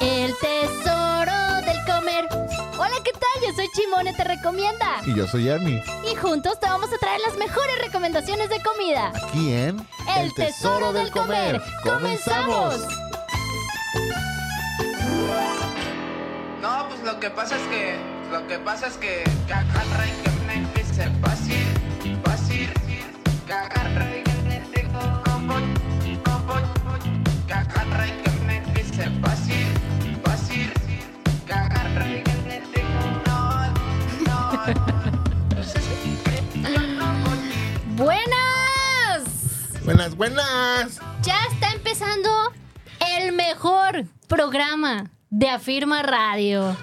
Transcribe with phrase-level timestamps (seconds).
[0.00, 2.28] El tesoro del comer.
[2.76, 3.46] Hola, ¿qué tal?
[3.46, 5.00] Yo soy Chimone, te recomienda.
[5.06, 5.80] Y yo soy Ernie.
[6.10, 9.12] Y juntos te vamos a traer las mejores recomendaciones de comida.
[9.14, 9.86] Aquí en
[10.16, 11.62] El, tesoro, del comer.
[11.84, 12.80] ¡Comenzamos!
[16.60, 17.96] No, pues lo que pasa es que.
[18.32, 19.22] Lo que pasa es que.
[39.92, 41.00] Buenas, buenas.
[41.20, 42.30] Ya está empezando
[43.18, 46.74] el mejor programa de Afirma Radio.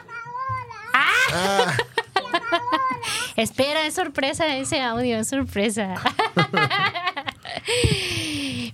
[0.94, 1.76] Ah,
[3.36, 5.96] Espera, es sorpresa ese audio, es sorpresa.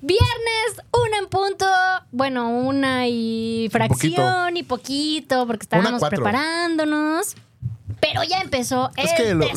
[0.02, 1.66] Viernes, una en punto.
[2.12, 7.38] Bueno, una y fracción y poquito, porque estábamos preparándonos.
[8.02, 9.48] Pero ya empezó es el que lo,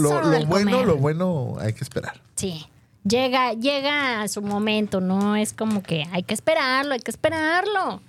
[0.47, 0.87] bueno, comer.
[0.87, 2.21] lo bueno hay que esperar.
[2.37, 2.69] Sí.
[3.05, 5.37] Llega, llega a su momento, ¿no?
[5.37, 8.03] Es como que hay que esperarlo, hay que esperarlo.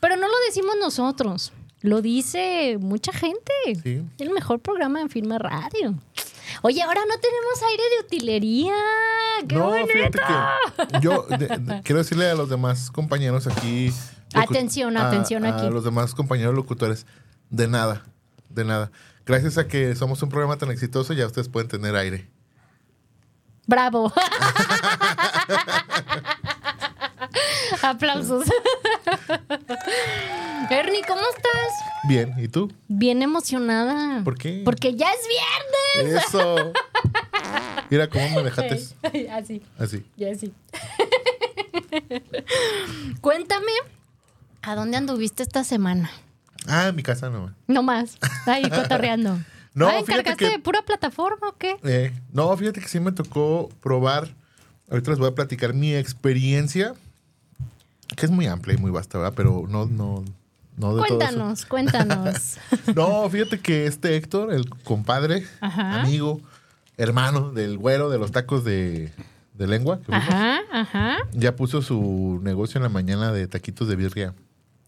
[0.00, 1.52] Pero no lo decimos nosotros.
[1.82, 3.52] Lo dice mucha gente.
[3.82, 4.02] Sí.
[4.18, 5.94] El mejor programa en Firma Radio.
[6.62, 8.74] Oye, ahora no tenemos aire de utilería.
[9.48, 9.88] ¡Qué no, bonito!
[9.92, 13.92] fíjate que yo de- de- quiero decirle a los demás compañeros aquí.
[14.34, 15.68] Atención, a- atención a aquí.
[15.68, 17.06] los demás compañeros locutores,
[17.50, 18.04] de nada,
[18.48, 18.90] de nada.
[19.24, 22.28] Gracias a que somos un programa tan exitoso, ya ustedes pueden tener aire.
[23.66, 24.12] Bravo.
[27.82, 28.46] Aplausos.
[30.70, 32.08] Ernie, ¿cómo estás?
[32.08, 32.72] Bien, ¿y tú?
[32.88, 34.22] Bien emocionada.
[34.24, 34.62] ¿Por qué?
[34.64, 35.18] Porque ya es
[35.98, 36.24] viernes.
[36.26, 36.72] Eso.
[37.90, 38.74] Mira cómo me dejaste
[39.32, 40.04] Así, así.
[40.16, 40.52] ya sí.
[43.20, 43.72] Cuéntame,
[44.62, 46.10] ¿a dónde anduviste esta semana?
[46.66, 47.54] Ah, en mi casa no.
[47.68, 48.18] No más.
[48.46, 49.38] Ahí cotorreando.
[49.76, 51.76] No, ah, ¿encargaste que- de pura plataforma o qué?
[51.84, 54.28] Eh, no, fíjate que sí me tocó probar.
[54.90, 56.94] Ahorita les voy a platicar mi experiencia,
[58.16, 59.34] que es muy amplia y muy vasta, ¿verdad?
[59.36, 60.24] Pero no, no,
[60.78, 62.56] no de Cuéntanos, cuéntanos.
[62.94, 63.22] todo.
[63.24, 66.00] No, fíjate que este Héctor, el compadre, Ajá.
[66.00, 66.40] amigo,
[66.96, 69.12] hermano del güero de los tacos de,
[69.54, 71.16] de lengua, que Ajá, ajá.
[71.32, 74.34] ya puso su negocio en la mañana de taquitos de birria.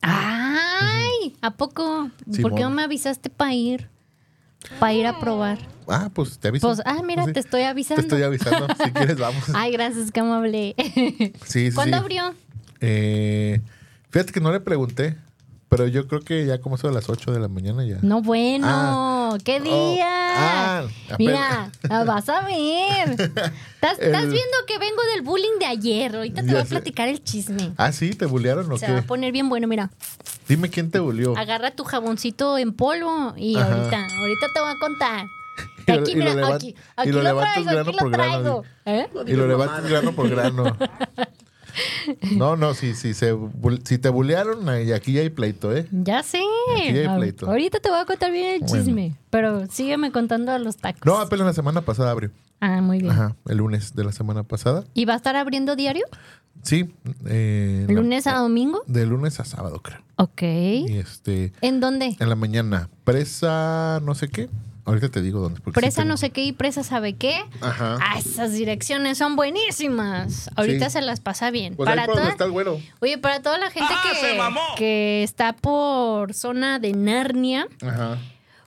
[0.00, 2.10] Ay, ¿a poco?
[2.24, 2.54] ¿Por Simón.
[2.54, 3.88] qué no me avisaste para ir?
[4.80, 5.58] Para ir a probar.
[5.88, 6.66] Ah, pues te aviso.
[6.66, 8.02] Pues, ah, mira, Sí, te estoy avisando.
[8.02, 8.66] Te estoy avisando.
[8.84, 9.44] si quieres, vamos.
[9.54, 10.74] Ay, gracias, que amable.
[10.78, 12.02] Sí, sí, ¿Cuándo sí.
[12.02, 12.34] abrió?
[12.80, 13.60] Eh,
[14.10, 15.16] fíjate que no le pregunté,
[15.68, 17.98] pero yo creo que ya como eso de las 8 de la mañana ya.
[18.02, 18.66] No, bueno.
[18.68, 19.36] Ah.
[19.44, 19.62] ¿Qué Oh,
[19.94, 20.06] día?
[20.08, 20.82] ah,
[21.18, 23.10] Mira, ah, vas a ver.
[23.12, 26.16] Estás, viendo que vengo del bullying de ayer.
[26.16, 27.72] Ahorita te voy a platicar el chisme.
[27.76, 28.98] Ah, sí, ¿te bullearon o Se va qué?
[29.00, 29.90] a poner bien bueno, mira.
[30.48, 31.36] Dime quién te bulleó.
[31.36, 33.66] Agarra tu jaboncito en polvo y Ajá.
[33.74, 35.26] ahorita, ahorita te voy a contar.
[35.86, 38.32] Y Aquí, lo mira, aquí, aquí lo lo, levantas traigo, grano aquí lo por grano,
[38.32, 38.64] traigo.
[38.84, 39.08] ¿Eh?
[39.26, 40.76] Y lo levantas grano por grano.
[42.36, 43.36] No, no, si, si, se,
[43.84, 45.86] si te bullearon, ahí- aquí ya hay pleito, ¿eh?
[45.90, 46.40] Ya sé.
[46.76, 47.46] Aquí hay pleito.
[47.48, 48.84] Ahorita te voy a contar bien el Bueno.
[48.84, 51.02] chisme, pero sígueme contando a los tacos.
[51.04, 52.30] No, apenas la semana pasada abrió.
[52.60, 53.10] Ah, muy bien.
[53.12, 54.84] Ajá, el lunes de la semana pasada.
[54.94, 56.04] ¿Y va a estar abriendo diario?
[56.62, 56.90] Sí.
[57.26, 58.82] eh, la- ¿Lunes a domingo?
[58.86, 60.00] De lunes a sábado, creo.
[60.16, 60.42] Ok.
[60.42, 62.16] Y este, ¿En dónde?
[62.18, 64.48] en la mañana, presa no sé qué.
[64.88, 65.60] Ahorita te digo dónde.
[65.64, 67.44] sí Presa tengo- no sé qué y presa sabe qué.
[67.60, 67.98] Ajá.
[68.00, 70.50] Ah, esas direcciones son buenísimas.
[70.56, 70.94] Ahorita Sí.
[70.94, 71.76] se las pasa bien.
[71.76, 72.80] Pues ahí para donde toda- está el güero.
[73.00, 74.02] Oye, para toda la gente ¡Ah,
[74.74, 78.18] que, que está por zona de Narnia, Ajá.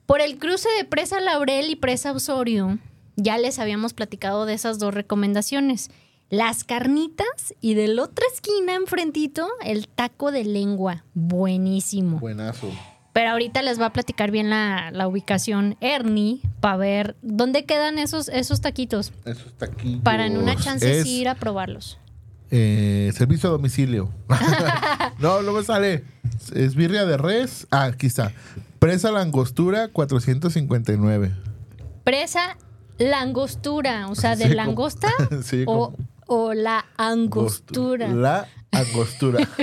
[0.05, 2.77] por el cruce de Presa Laurel y Presa Osorio,
[3.15, 5.89] ya les habíamos platicado de esas dos recomendaciones.
[6.29, 11.03] Las carnitas y de la otra esquina, enfrentito, el taco de lengua.
[11.13, 12.19] Buenísimo.
[12.19, 12.71] Buenazo.
[13.13, 17.97] Pero ahorita les va a platicar bien la, la ubicación Ernie para ver dónde quedan
[17.99, 19.11] esos, esos taquitos.
[19.25, 20.01] Esos taquitos.
[20.01, 21.97] Para en una chance Es, sí ir a probarlos.
[22.51, 24.09] eh, servicio a domicilio.
[25.19, 26.03] no, luego sale.
[26.53, 27.67] Es birria de res.
[27.69, 28.31] Ah, aquí está.
[28.79, 31.31] Presa Langostura 459.
[32.03, 32.57] Presa
[32.97, 35.09] langostura, o sea, de Sí, langosta
[35.43, 35.93] Sí, o,
[36.27, 38.07] o la angostura.
[38.07, 39.47] La angostura.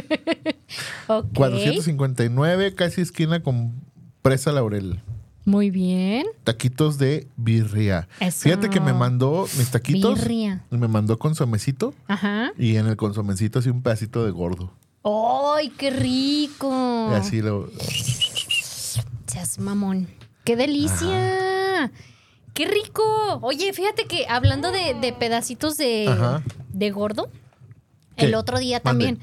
[1.10, 1.32] Ok.
[1.34, 3.72] 459, casi esquina con
[4.20, 5.00] Presa Laurel.
[5.46, 6.26] Muy bien.
[6.44, 8.06] Taquitos de birria.
[8.20, 8.40] Eso.
[8.42, 10.18] Fíjate que me mandó mis taquitos.
[10.20, 10.62] Birria.
[10.70, 11.94] y Me mandó consomecito.
[12.06, 12.50] Ajá.
[12.58, 14.70] Y en el consomecito así un pedacito de gordo.
[15.02, 17.08] ¡Ay, qué rico!
[17.10, 17.70] Y así lo.
[19.26, 20.06] Seas mamón.
[20.44, 21.90] ¡Qué delicia!
[22.52, 23.02] ¡Qué rico!
[23.40, 26.42] Oye, fíjate que hablando de, de pedacitos de, Ajá.
[26.70, 27.30] de gordo,
[28.18, 29.06] El otro día Mande.
[29.06, 29.20] también.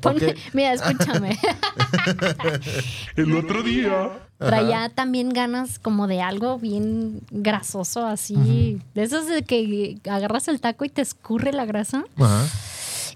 [0.00, 1.38] ¿Por Ponme- mira, escúchame.
[3.16, 4.10] El otro día.
[4.38, 8.80] Traía también ganas como de algo bien grasoso, así.
[8.94, 12.04] De esos de que agarras el taco y te escurre la grasa.
[12.16, 12.44] Ajá.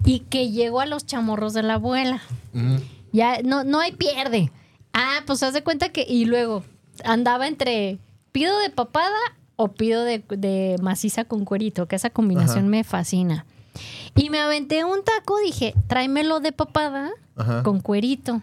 [0.05, 2.21] Y que llego a los chamorros de la abuela.
[2.53, 2.75] Mm.
[3.11, 4.51] Ya, no, no hay pierde.
[4.93, 6.05] Ah, pues haz de cuenta que.
[6.07, 6.63] Y luego
[7.03, 7.97] andaba entre
[8.31, 9.17] pido de papada
[9.57, 12.67] o pido de, de maciza con cuerito, que esa combinación Ajá.
[12.67, 13.45] me fascina.
[14.17, 17.63] Y me aventé un taco, dije, tráemelo de papada Ajá.
[17.63, 18.41] con cuerito.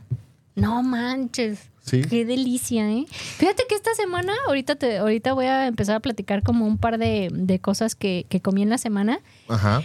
[0.55, 1.59] No manches.
[1.83, 2.01] Sí.
[2.03, 3.05] Qué delicia, ¿eh?
[3.11, 6.97] Fíjate que esta semana, ahorita, te, ahorita voy a empezar a platicar como un par
[6.97, 9.19] de, de cosas que, que comí en la semana.
[9.49, 9.83] Ajá.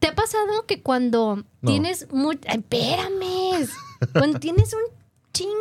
[0.00, 1.70] ¿Te ha pasado que cuando No.
[1.70, 2.08] tienes.
[2.12, 3.68] Ay, Espérame.
[4.12, 4.80] cuando tienes un
[5.32, 5.52] chingo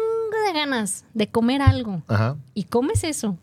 [0.47, 2.37] de ganas de comer algo Ajá.
[2.55, 3.37] y comes eso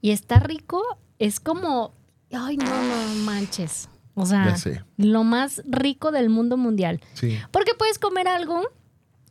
[0.00, 0.82] y está rico,
[1.18, 1.92] es como...
[2.32, 3.88] Ay, no, no manches.
[4.14, 4.54] O sea,
[4.98, 7.00] lo más rico del mundo mundial.
[7.14, 7.38] Sí.
[7.50, 8.62] Porque puedes comer algo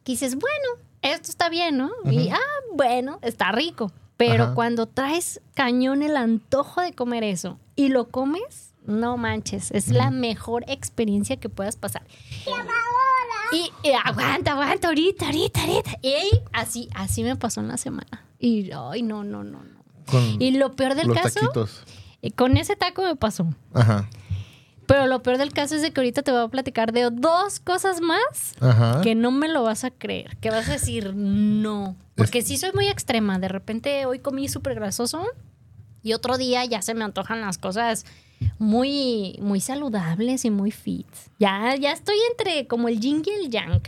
[0.03, 1.91] que dices, bueno, esto está bien, ¿no?
[2.09, 2.37] Y, ah,
[2.73, 3.91] bueno, está rico.
[4.17, 4.53] Pero Ajá.
[4.55, 10.09] cuando traes cañón el antojo de comer eso y lo comes, no manches, es la
[10.11, 12.03] mejor experiencia que puedas pasar.
[13.51, 15.91] Y, y aguanta, aguanta, ahorita, ahorita, ahorita.
[16.01, 16.15] Y
[16.53, 18.25] así, así me pasó en la semana.
[18.39, 19.83] Y, ay, no, no, no, no.
[20.05, 21.83] Con Y lo peor del los caso, taquitos.
[22.21, 23.47] eh, con ese taco me pasó.
[23.73, 24.09] Ajá.
[24.91, 27.61] Pero lo peor del caso es de que ahorita te voy a platicar de dos
[27.61, 28.99] cosas más Ajá.
[29.01, 31.95] que no me lo vas a creer, que vas a decir no.
[32.15, 33.39] Porque sí soy muy extrema.
[33.39, 35.25] De repente hoy comí súper grasoso
[36.03, 38.05] y otro día ya se me antojan las cosas
[38.59, 41.07] muy, muy saludables y muy fit.
[41.39, 43.81] Ya, ya estoy entre como el yin y el yang.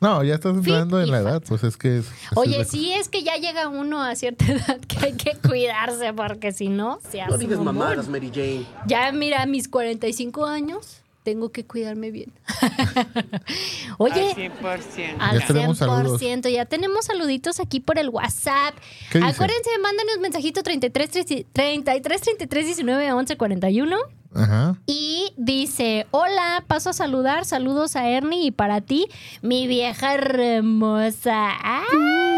[0.00, 2.06] No, ya estás entrando en la edad, pues es que es.
[2.36, 5.36] Oye, es la sí es que ya llega uno a cierta edad que hay que
[5.36, 8.66] cuidarse porque si no, se hace No digas mamadas, Mary Jane.
[8.86, 12.32] Ya, mira, mis 45 años, tengo que cuidarme bien.
[13.98, 15.16] Oye, Al 100%.
[15.18, 16.48] al Ya tenemos 100%.
[16.48, 18.74] Ya tenemos saluditos aquí por el WhatsApp.
[19.12, 19.30] ¿Qué dice?
[19.30, 21.10] Acuérdense, mándanos mensajito 33
[21.52, 23.96] 33 33 19 11 41.
[24.34, 24.78] Ajá.
[24.86, 29.06] Y dice, hola, paso a saludar, saludos a Ernie y para ti,
[29.42, 31.50] mi vieja hermosa.
[31.62, 32.37] ¡Ay!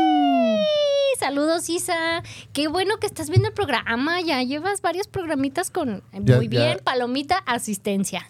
[1.20, 2.22] Saludos, Isa.
[2.54, 4.22] Qué bueno que estás viendo el programa.
[4.22, 6.82] Ya llevas varios programitas con Ya- muy bien, ya.
[6.82, 8.26] palomita, asistencia.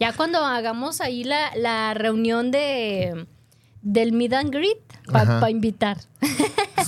[0.00, 3.26] Ya cuando hagamos ahí la, la reunión de
[3.82, 4.78] del meet and greet
[5.12, 5.98] para invitar.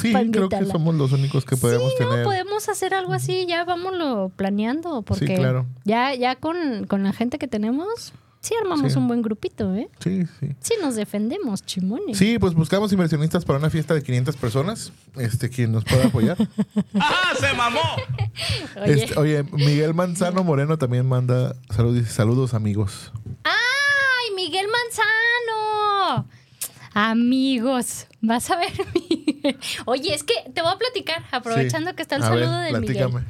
[0.01, 2.25] Sí, Pa' creo que somos los únicos que podemos sí, no, tener.
[2.25, 5.65] podemos hacer algo así, ya vámonos planeando, porque claro.
[5.85, 8.99] ya, ya con, con la gente que tenemos, sí armamos Sí.
[8.99, 9.89] un buen grupito, ¿eh?
[10.01, 10.55] Sí, sí.
[10.61, 12.17] Sí nos defendemos, chimones.
[12.19, 14.93] Sí, pues buscamos inversionistas para una fiesta de 500 personas.
[15.17, 16.37] Este, quien nos pueda apoyar.
[16.95, 17.81] ¡Ah, se mamó!
[18.83, 18.93] Oye.
[19.05, 23.13] Este, oye, Miguel Manzano Moreno también manda saludos, dice, saludos amigos.
[23.45, 26.29] ¡Ay, Miguel Manzano!
[26.95, 29.59] Amigos, vas a ver, Miguel.
[29.85, 31.97] Oye, es que te voy a platicar, aprovechando Sí.
[31.97, 32.97] que está el A ver, saludo del Miguel.
[33.09, 33.27] platícame.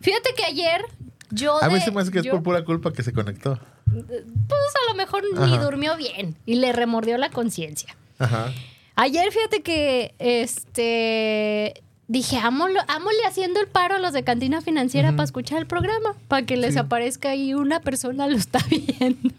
[0.00, 0.82] Fíjate que ayer
[1.30, 1.62] yo.
[1.62, 3.58] A mí de- se me hace que es por pura culpa que se conectó.
[3.92, 7.96] Pues a lo mejor ni durmió bien y le remordió la conciencia.
[8.18, 8.52] Ajá.
[8.94, 12.78] Ayer fíjate que este dije, ámole,
[13.26, 16.74] haciendo el paro a los de cantina financiera para escuchar el programa, para que les
[16.74, 16.78] Sí.
[16.80, 19.34] aparezca ahí una persona lo está viendo.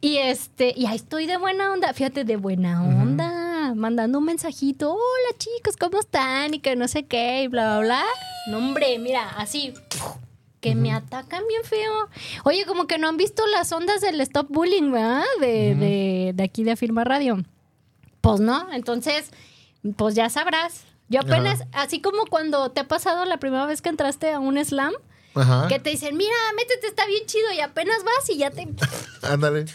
[0.00, 4.92] y este, y ahí estoy de buena onda, fíjate, de buena onda, mandando un mensajito,
[4.92, 6.54] hola chicos, ¿cómo están?
[6.54, 8.04] Y que no sé qué, y bla, bla, bla.
[8.50, 9.74] No, hombre, mira, así
[10.64, 12.08] que me atacan bien feo.
[12.44, 15.24] Oye, como que no han visto las ondas del Stop Bullying, ¿verdad?
[15.38, 17.44] De, de, de aquí de Afirma Radio.
[18.22, 19.30] Pues no, entonces,
[19.96, 20.84] pues ya sabrás.
[21.10, 24.56] Yo apenas, así como cuando te ha pasado la primera vez que entraste a un
[24.64, 24.94] slam,
[25.34, 25.68] Ajá.
[25.68, 28.66] que te dicen, mira, métete, está bien chido, y apenas vas y ya te...
[29.22, 29.66] Ándale.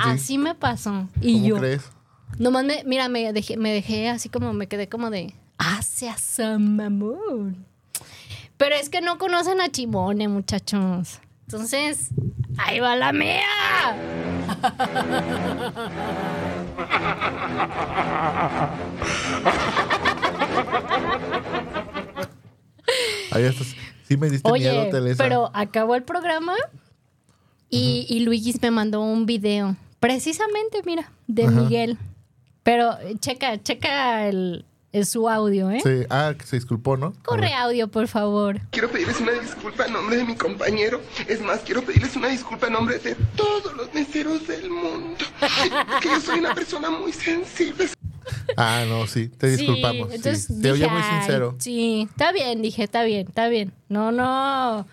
[0.00, 0.36] Así.
[0.36, 1.08] Me pasó.
[1.22, 1.90] Y ¿Cómo yo, crees?
[2.38, 6.38] nomás me, mira, me dejé, me dejé así como, me quedé como de, ah, seas
[6.58, 7.64] mamón.
[8.56, 11.20] Pero es que no conocen a Chimone, muchachos.
[11.46, 12.08] Entonces,
[12.58, 13.42] ahí va la mía.
[23.30, 23.74] Ahí estás.
[24.04, 25.22] Sí me diste miedo, Oye, Telesa.
[25.22, 26.54] pero acabó el programa
[27.68, 31.48] y, y Luigis me mandó un video, precisamente, mira, de.
[31.48, 31.98] Miguel.
[32.62, 34.64] Pero eh, checa, checa el,
[34.98, 35.80] el- su audio, ¿eh?
[35.82, 36.06] Sí.
[36.10, 37.12] Ah, que se disculpó, ¿no?
[37.24, 38.60] Corre audio, por favor.
[38.70, 41.00] Quiero pedirles una disculpa en nombre de mi compañero.
[41.28, 45.16] Es más, quiero pedirles una disculpa en nombre de todos los meseros del mundo.
[46.00, 47.88] Que yo soy una persona muy sensible.
[48.56, 49.28] Ah, no, sí.
[49.28, 50.08] Te Sí, disculpamos.
[50.10, 50.16] sí.
[50.16, 51.54] entonces Te oye dije, muy "Ay, sincero.
[51.58, 53.72] sí, está bien, dije, está bien, está bien.
[53.88, 54.86] No, no,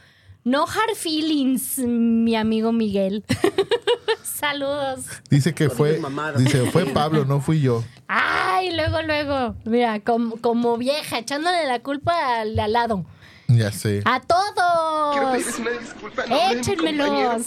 [0.45, 3.23] No hard feelings, mi amigo Miguel.
[4.23, 5.05] Saludos.
[5.29, 6.01] Dice que fue.
[6.37, 7.83] Dice, fue Pablo, no fui yo.
[8.07, 9.55] Ay, luego, luego.
[9.63, 13.05] Mira, como, como vieja, echándole la culpa al, al lado.
[13.47, 14.01] Ya sé.
[14.05, 15.31] ¡A Quiero todos!
[15.31, 17.43] pedirles una disculpa en Échenmelos.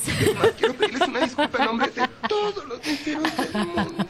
[0.59, 4.07] quiero pedirles una disculpa en nombre de todos los meseros del mundo.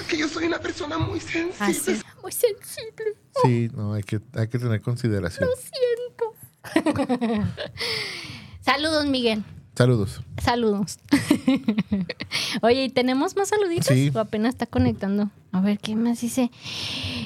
[0.00, 1.54] Es que yo soy una persona muy sensible.
[1.60, 2.02] Así.
[2.22, 3.16] Muy sensible.
[3.42, 5.48] Sí, no, hay que, hay que tener consideración.
[5.56, 6.01] Siento.
[8.60, 9.44] Saludos, Miguel.
[9.74, 10.20] Saludos.
[10.42, 10.98] Saludos.
[12.62, 13.86] Oye, ¿y tenemos más saluditos?
[13.86, 14.12] Sí.
[14.14, 15.30] ¿O apenas está conectando?
[15.50, 16.50] A ver, ¿qué más dice?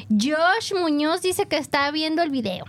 [0.09, 2.65] Josh Muñoz dice que está viendo el video.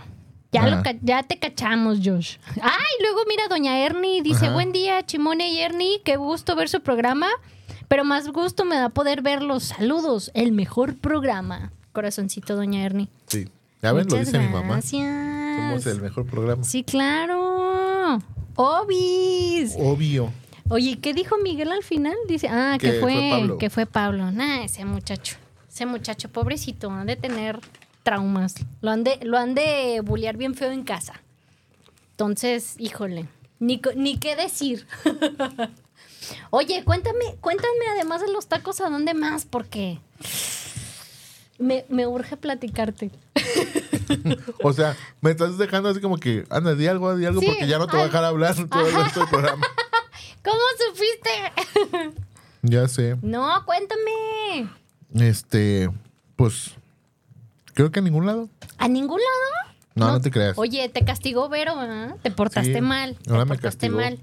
[0.50, 2.38] Ya, lo ya te cachamos, Josh.
[2.62, 4.54] Ay, luego mira, doña Ernie dice, Ajá.
[4.54, 7.28] buen día, Chimone y Ernie, qué gusto ver su programa,
[7.86, 11.72] pero más gusto me da poder ver los saludos, el mejor programa.
[11.92, 13.08] Corazoncito, doña Ernie.
[13.26, 13.48] Sí.
[13.82, 14.74] Ya ven, lo dice mi mamá.
[14.74, 15.56] gracias.
[15.56, 16.64] Somos el mejor programa.
[16.64, 18.18] Sí, claro.
[18.56, 19.74] Obis.
[19.78, 20.32] Obvio.
[20.70, 22.14] Oye, ¿qué dijo Miguel al final?
[22.26, 23.58] Dice, ah, que, Que fue, fue Pablo.
[23.58, 24.30] que fue Pablo.
[24.32, 25.36] Nah, ese muchacho,
[25.72, 27.60] ese muchacho, pobrecito, han de tener
[28.02, 28.54] traumas.
[28.80, 31.14] Lo han de, lo han de bullear bien feo en casa.
[32.12, 33.26] Entonces, híjole,
[33.60, 34.86] ni, ni qué decir.
[36.50, 39.46] Oye, cuéntame, cuéntame además de los tacos, ¿a dónde más?
[39.46, 40.00] Porque
[41.58, 43.10] me, me urge platicarte.
[44.62, 47.66] O sea, me estás dejando así como que, anda, di algo, di algo, Sí, porque
[47.66, 49.66] ya no te voy a dejar hablar todo el resto del programa.
[50.42, 52.10] ¿Cómo supiste?
[52.62, 53.16] Ya sé.
[53.22, 54.68] no, cuéntame.
[55.14, 55.90] Este,
[56.36, 56.70] pues,
[57.74, 58.48] creo que a ningún lado.
[58.78, 59.74] ¿A ningún lado?
[59.94, 60.56] No, no te creas.
[60.56, 62.16] Oye, te castigó Vero, ¿verdad?
[62.22, 63.16] Te portaste Sí, mal.
[63.16, 63.96] Te ahora me portaste castigó.
[64.00, 64.18] mal.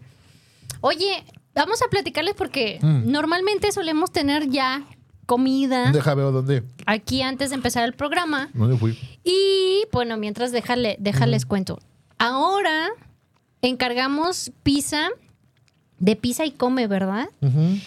[0.82, 1.24] Oye,
[1.54, 3.12] vamos a platicarles porque Mm.
[3.12, 4.84] normalmente solemos tener ya
[5.26, 6.64] comida Deja veo dónde.
[6.86, 8.50] aquí antes de empezar el programa.
[8.54, 8.98] ¿Dónde fui?
[9.24, 11.80] Y bueno, mientras déjale, déjales cuento.
[12.18, 12.90] Ahora
[13.62, 15.10] encargamos pizza
[16.00, 17.30] de pizza y come, ¿verdad?
[17.42, 17.80] Ujú.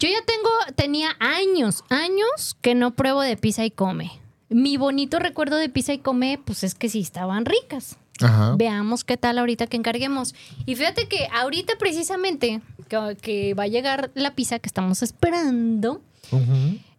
[0.00, 4.10] Yo ya tengo, tenía años, años que no pruebo de pizza y come.
[4.48, 7.96] Mi bonito recuerdo de pizza y come, pues es que sí estaban ricas.
[8.20, 8.54] Ajá.
[8.56, 10.34] Veamos qué tal ahorita que encarguemos.
[10.66, 16.00] Y fíjate que ahorita precisamente que, que va a llegar la pizza que estamos esperando.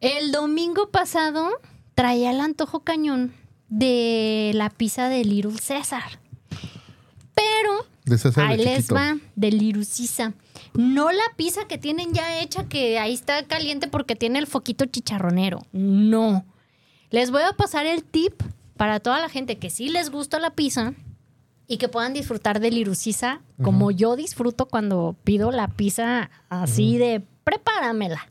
[0.02, 1.50] El domingo pasado
[1.96, 3.34] traía el antojo cañón
[3.68, 6.20] de la pizza de Little César.
[7.34, 10.34] Pero De César de ahí les va, de Little Sisa.
[10.74, 14.86] No la pizza que tienen ya hecha que ahí está caliente porque tiene el foquito
[14.86, 15.60] chicharronero.
[15.72, 16.46] No.
[17.12, 18.42] Les voy a pasar el tip
[18.78, 20.94] para toda la gente que sí les gusta la pizza
[21.68, 27.22] y que puedan disfrutar de Lirucisa como yo disfruto cuando pido la pizza así de
[27.44, 28.30] prepáramela.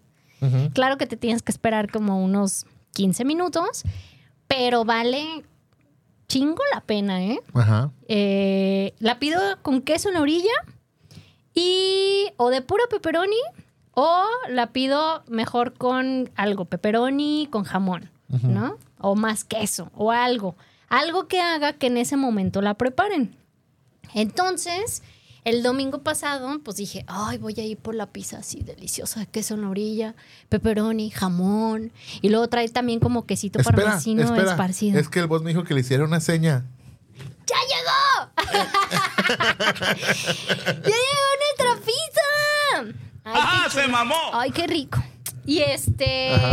[0.73, 3.83] Claro que te tienes que esperar como unos 15 minutos,
[4.47, 5.45] pero vale
[6.29, 7.41] chingo la pena, ¿eh?
[7.55, 7.91] Ajá.
[8.07, 10.53] Eh, la pido con queso en la orilla
[11.55, 13.37] y o de puro pepperoni
[13.93, 18.11] o la pido mejor con algo, pepperoni con jamón,
[18.43, 18.77] ¿no?
[19.01, 20.57] O más queso o algo.
[20.89, 23.35] Algo que haga que en ese momento la preparen.
[24.15, 25.03] Entonces,
[25.49, 29.55] el domingo pasado, pues dije, ay, voy a ir por la pizza así deliciosa, queso
[29.55, 30.15] en la orilla,
[30.51, 31.91] pepperoni, jamón.
[32.21, 34.51] Y luego trae también como quesito Espera, parmesino espera.
[34.51, 34.99] esparcido.
[35.01, 36.67] Es que el boss me dijo que le hiciera una seña.
[37.47, 38.31] ¡Ya llegó!
[40.67, 42.99] ¡Ya llegó nuestra pizza!
[43.25, 44.15] Ay, ¡Ah, se mamó!
[44.35, 45.03] Ay, qué rico.
[45.49, 46.35] Y este.
[46.35, 46.49] Ajá.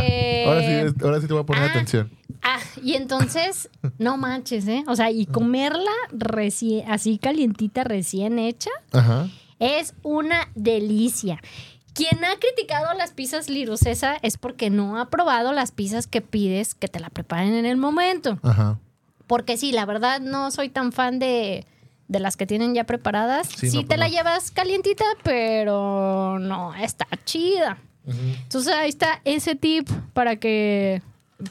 [0.48, 2.10] Ahora sí, ahora sí te voy a poner Ah, atención.
[2.42, 4.86] Ah, y entonces, no manches, ¿eh?
[4.88, 9.28] O sea, y comerla recién, así calientita, recién hecha, Ajá.
[9.60, 11.42] es una delicia.
[11.94, 16.74] Quien ha criticado las pizzas Lirocesa es porque no ha probado las pizzas que pides
[16.74, 18.40] que te la preparen en el momento.
[18.44, 18.80] Ajá.
[19.28, 21.66] Porque sí, la verdad no soy tan fan de,
[22.08, 23.48] de las que tienen ya preparadas.
[23.50, 27.78] Sí, Sí, no, te pues la llevas calientita, pero no, está chida.
[28.08, 31.02] Entonces ahí está ese tip para que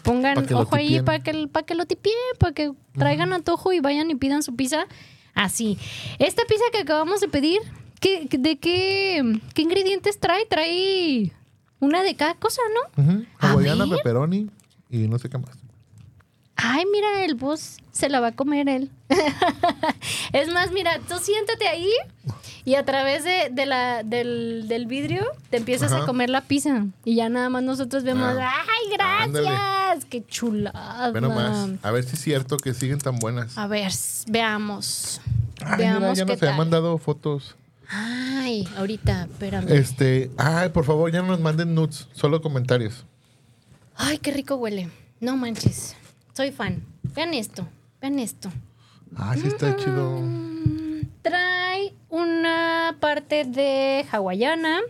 [0.03, 3.73] pongan Pa' que ojo ahí, para que, para que lo tipien, para que traigan antojo
[3.73, 4.87] y vayan y pidan su pizza
[5.35, 5.79] así.
[6.19, 7.61] Esta pizza que acabamos de pedir,
[8.01, 10.47] ¿qué, ¿de qué, qué ingredientes trae?
[10.47, 11.33] Trae
[11.81, 12.63] una de cada cosa,
[12.97, 13.25] ¿no?
[13.39, 13.97] Hawaiana, ver.
[13.99, 14.49] pepperoni
[14.91, 15.59] y no sé qué más.
[16.57, 18.91] Ay, mira, el bus se la va a comer él.
[20.33, 21.91] es más, mira, tú siéntate ahí
[22.65, 26.03] y a través de, de la, del, del vidrio te empiezas Ajá.
[26.05, 26.87] a comer la pizza.
[27.05, 29.25] Y ya nada más nosotros vemos, Ah, ¡ay, gracias!
[29.27, 30.07] ándale.
[30.11, 31.11] ¡Qué chulada!
[31.13, 31.71] Ve nomás.
[31.83, 33.57] A ver si es cierto que siguen tan buenas.
[33.59, 33.93] A ver,
[34.29, 35.21] veamos.
[35.65, 36.57] Ay, veamos mira, ya qué nos tal.
[36.57, 37.55] mandado fotos.
[37.89, 39.69] Ay, ahorita, espérame.
[39.71, 43.05] Este, ay, por favor, ya no nos manden nudes, solo comentarios.
[43.95, 44.91] Ay, qué rico huele.
[45.21, 45.95] No manches.
[46.33, 46.83] Soy fan.
[47.15, 47.69] Vean esto.
[48.01, 48.51] Vean esto.
[49.17, 50.21] Ah, sí está chido.
[51.25, 54.81] Trae una parte de hawaiana,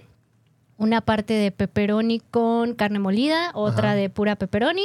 [0.76, 3.96] una parte de pepperoni con carne molida, otra Ajá.
[3.96, 4.84] de pura pepperoni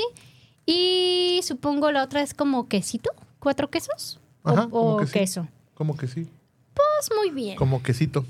[0.68, 5.12] y supongo la otra es como quesito, cuatro quesos o, Ajá, como o que sí.
[5.14, 5.48] queso.
[5.74, 6.28] Como que sí.
[6.76, 7.58] Pues muy bien.
[7.58, 8.26] Como quesito.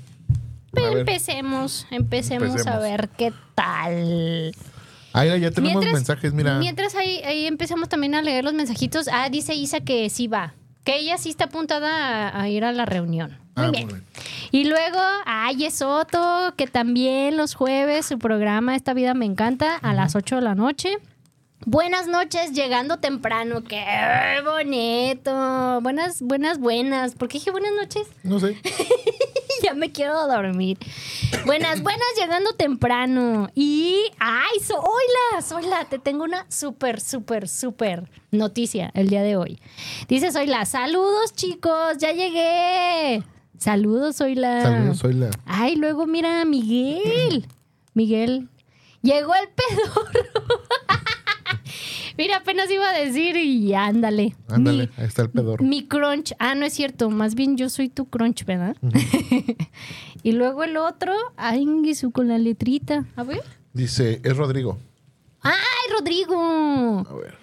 [0.72, 0.98] Ver.
[0.98, 4.54] Empecemos, empecemos, a ver qué tal.
[5.12, 6.58] Ahí ya tenemos Mientras- mensajes, mira.
[6.58, 9.08] Mientras ahí, ahí empezamos también a leer los mensajitos.
[9.12, 10.54] Ah, dice Isa que sí va.
[10.90, 13.38] Que ella sí está apuntada a, a ir a la reunión.
[13.56, 13.84] Muy Ah, bien.
[13.86, 14.06] muy bien.
[14.50, 19.76] Y luego, ay, es Soto, que también los jueves su programa Esta Vida Me Encanta
[19.76, 20.98] a las 8 de la noche.
[21.66, 23.62] Buenas noches, llegando temprano.
[23.62, 23.84] Qué
[24.44, 25.80] bonito.
[25.82, 27.14] Buenas, buenas, buenas.
[27.14, 28.08] ¿Por qué dije buenas noches?
[28.22, 28.56] No sé.
[29.70, 30.78] ya me quiero dormir.
[31.46, 33.50] Buenas, buenas, llegando temprano.
[33.54, 39.60] Y, ay, Zoila, Zoila, te tengo una súper, súper, súper noticia el día de hoy.
[40.08, 43.22] Dice Zoila, saludos chicos, ya llegué.
[43.58, 44.62] Saludos, Zoila.
[44.62, 45.30] Saludos, soy la.
[45.44, 47.46] Ay, luego mira a Miguel.
[47.92, 48.48] Miguel.
[49.02, 50.62] Llegó el pedorro.
[52.20, 54.36] mira, apenas iba a decir y ándale.
[54.48, 55.64] Ándale, Mi- ahí está el pedorro.
[55.64, 56.34] mi crunch.
[56.38, 57.08] Ah, no es cierto.
[57.08, 58.76] Más bien yo soy tu crunch, ¿verdad?
[60.22, 63.06] y luego el otro, ay, su con la letrita.
[63.16, 63.42] A ver.
[63.72, 64.78] Dice, es Rodrigo.
[65.40, 65.54] ¡Ay,
[65.90, 67.06] Rodrigo!
[67.08, 67.34] A ver.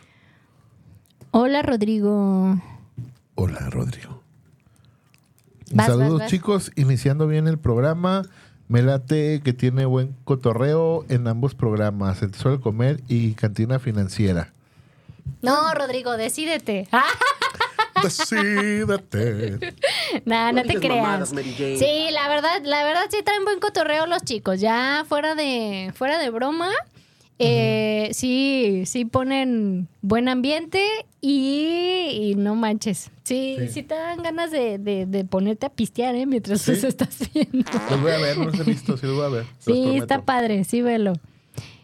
[1.32, 2.62] Hola, Rodrigo.
[3.34, 4.22] Hola, Rodrigo.
[5.74, 6.30] Vas, Saludos, vas, vas.
[6.30, 6.72] chicos.
[6.76, 8.22] Iniciando bien el programa.
[8.68, 13.80] Me late que tiene buen cotorreo en ambos programas, El Tesoro del Comer y Cantina
[13.80, 14.54] Financiera.
[15.42, 16.88] No, Rodrigo, decídete.
[18.04, 19.74] Decídete.
[20.26, 21.02] Nah, no, No te creas.
[21.04, 21.30] mamadas.
[21.30, 24.60] Sí, la verdad, la verdad sí traen buen cotorreo los chicos.
[24.60, 26.70] Ya fuera de, fuera de broma,
[27.40, 30.84] eh, sí, sí ponen buen ambiente
[31.22, 33.10] y, y no manches.
[33.24, 33.84] Sí, sí, Sí.
[33.84, 36.26] te dan ganas de, de- de ponerte a pistear, ¿eh?
[36.26, 36.72] Mientras Sí.
[36.72, 37.70] los estás viendo.
[37.90, 39.46] Los voy a ver, no los he visto, sí los voy a ver.
[39.60, 41.14] Sí, está padre, sí, velo.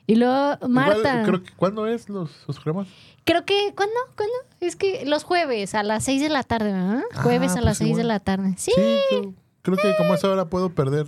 [0.05, 1.23] Y luego, Igual, Marta.
[1.25, 2.87] creo que, ¿Cuándo es los, los programas?
[3.25, 3.95] Creo que, ¿cuándo?
[4.15, 4.33] ¿Cuándo?
[4.59, 7.03] Es que los jueves a las 6 de la tarde, ¿verdad?
[7.13, 8.07] Ah, Jueves a pues las 6 de igual.
[8.07, 8.53] la tarde.
[8.57, 8.71] Sí,
[9.09, 11.05] creo, creo que como a esa hora puedo perder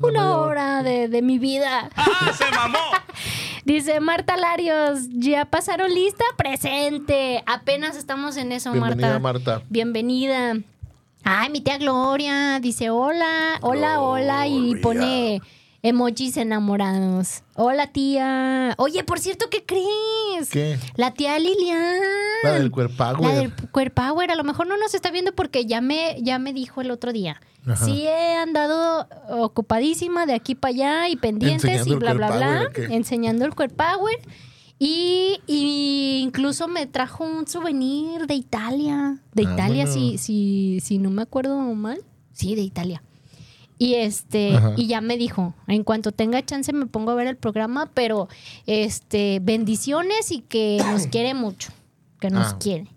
[0.00, 1.90] una hora de, de mi vida.
[1.96, 2.78] ¡Ah, se mamó!
[3.64, 6.24] Dice Marta Larios, ¿ya pasaron lista?
[6.36, 7.42] Presente.
[7.46, 9.50] Apenas estamos en eso, Bienvenida, Marta.
[9.54, 9.66] Marta.
[9.68, 10.56] Bienvenida.
[11.24, 15.42] Ay, mi tía Gloria dice hola, hola, hola y pone
[15.82, 17.42] emojis enamorados.
[17.54, 18.74] Hola, tía.
[18.78, 20.50] Oye, por cierto, ¿qué crees?
[20.50, 20.78] ¿Qué?
[20.96, 22.00] La tía Lilian.
[22.42, 23.20] La del Cuerpower.
[23.20, 24.30] La del Cuerpower.
[24.30, 27.12] A lo mejor no nos está viendo porque ya me, ya me dijo el otro
[27.12, 27.40] día.
[27.66, 27.84] Ajá.
[27.84, 32.70] Sí he andado ocupadísima de aquí para allá y pendientes Enseñando y bla, bla, bla.
[32.90, 34.18] Enseñando el Cuerpower.
[34.80, 39.18] Y, y incluso me trajo un souvenir de Italia.
[39.34, 39.92] De Ah, Italia, bueno.
[40.00, 42.00] si, si, si no me acuerdo mal.
[42.32, 43.02] Sí, de Italia.
[43.78, 44.72] Y este, Ajá.
[44.76, 48.28] y ya me dijo, en cuanto tenga chance me pongo a ver el programa, pero
[48.66, 51.70] este, bendiciones y que nos quiere mucho.
[52.20, 52.56] Que nos Ah.
[52.58, 52.88] quiere.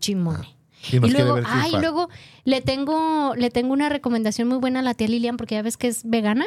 [0.00, 0.48] Chimone.
[0.90, 2.08] Y quiere luego, ay, luego
[2.44, 5.76] le tengo, le tengo una recomendación muy buena a la tía Lilian, porque ya ves
[5.76, 6.46] que es vegana.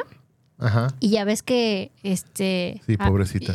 [0.58, 0.88] Ajá.
[1.00, 2.80] Y ya ves que, este...
[2.86, 3.52] Sí, ah, pobrecita.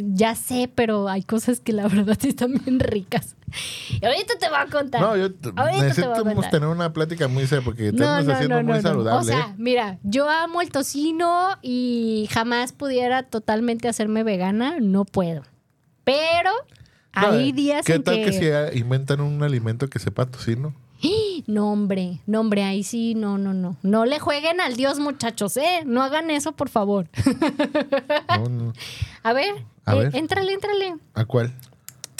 [0.00, 3.36] ya sé, pero hay cosas que la verdad sí están bien ricas.
[4.00, 5.00] Y ahorita te voy a contar.
[5.00, 8.72] No, yo Ahorita necesitamos tener una plática muy seria porque No, estamos no, haciendo no,
[8.72, 9.20] muy saludable.
[9.20, 9.54] O sea, ¿eh?
[9.58, 15.42] mira, yo amo el tocino y jamás pudiera totalmente hacerme vegana, no puedo.
[16.04, 16.50] Pero
[17.12, 18.24] hay eh, días ¿Qué en tal que...
[18.26, 18.70] que...
[18.72, 20.74] si inventan un alimento que sepa tocino?
[21.46, 23.76] No, hombre, no, hombre, ahí sí, no, no, no.
[23.82, 25.82] No le jueguen al Dios, muchachos, ¿eh?
[25.86, 27.08] No hagan eso, por favor.
[28.38, 28.72] No, no.
[29.22, 30.16] A ver, A eh, ver.
[30.16, 30.94] éntrale, éntrale.
[31.14, 31.52] ¿A cuál?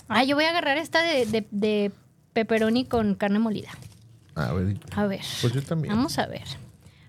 [0.08, 1.92] Ah, yo voy a agarrar esta de, de, de
[2.32, 3.70] pepperoni con carne molida.
[4.34, 5.20] A ver, A ver.
[5.40, 5.94] pues yo también.
[5.94, 6.44] Vamos a ver.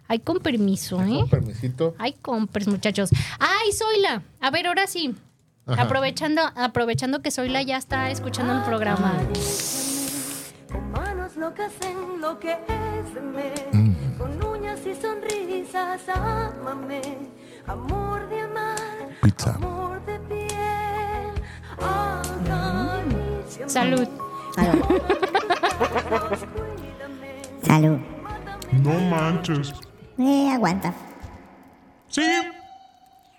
[0.08, 1.20] Hay con permiso, ¿eh?
[1.22, 1.96] Con permisito.
[1.98, 3.10] Hay compres, muchachos.
[3.40, 4.24] ¡Ay, Zoila!
[4.42, 5.16] A ver, ahora sí.
[5.66, 5.84] Ajá.
[5.84, 9.14] Aprovechando, aprovechando que Zoila ya está escuchando el programa.
[9.18, 9.34] Con
[11.42, 13.94] locas enloqueceme, Mm.
[14.20, 17.02] con uñas y sonrisas ámame,
[17.66, 18.78] amor de amar,
[19.24, 19.56] Pizza.
[19.56, 21.34] amor de piel,
[21.80, 23.70] acaríciame.
[23.70, 24.08] Salud.
[26.54, 27.98] Cuídame, Salud.
[28.84, 29.74] No manches.
[30.20, 30.94] Eh, aguanta.
[32.08, 32.22] Sí,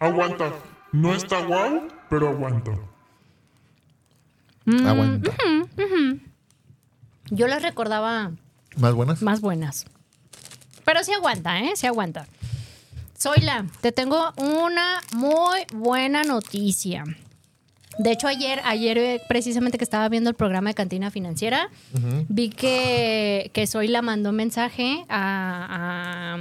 [0.00, 0.50] aguanta.
[0.92, 2.72] No está guau, pero aguanta.
[4.64, 5.30] Mm, Aguanta.
[7.34, 8.30] Yo las recordaba
[8.76, 9.22] ¿Más buenas?
[9.22, 9.86] más buenas.
[10.84, 11.72] Pero sí aguanta, ¿eh?
[11.76, 12.26] Sí aguanta.
[13.18, 17.04] Zoila, te tengo una muy buena noticia.
[17.98, 21.68] De hecho, ayer, ayer eh, precisamente que estaba viendo el programa de Cantina Financiera,
[22.28, 26.36] vi que, que Zoila mandó mensaje a,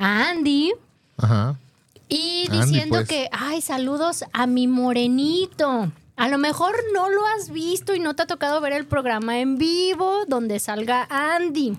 [0.00, 0.72] a- a Andy
[1.18, 1.56] Ajá.
[2.08, 3.08] y Andy, diciendo pues.
[3.08, 5.92] que, ay, saludos a mi morenito.
[6.16, 9.40] A lo mejor no lo has visto y no te ha tocado ver el programa
[9.40, 11.76] en vivo donde salga Andy.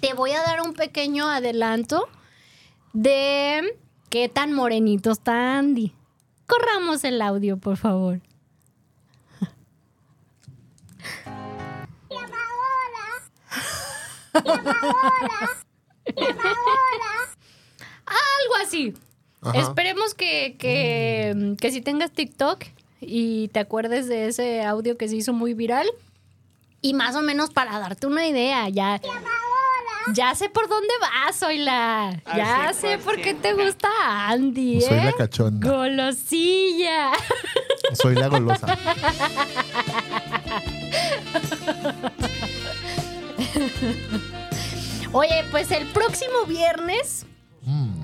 [0.00, 2.08] Te voy a dar un pequeño adelanto
[2.94, 5.92] de qué tan morenito está Andy.
[6.46, 8.20] Corramos el audio, por favor.
[18.06, 18.94] Algo así.
[19.42, 19.58] Ajá.
[19.60, 22.64] Esperemos que, que, que si tengas TikTok
[23.00, 25.88] y te acuerdes de ese audio que se hizo muy viral.
[26.82, 29.00] Y más o menos para darte una idea, ya.
[30.14, 32.22] Ya sé por dónde vas, Oila.
[32.34, 33.40] Ya Al sé por qué 100%.
[33.42, 33.88] te gusta
[34.28, 34.80] Andy, ¿eh?
[34.80, 35.70] Soy la cachonda.
[35.70, 37.12] Golosilla.
[37.92, 38.78] Soy la golosa.
[45.12, 47.26] Oye, pues el próximo viernes.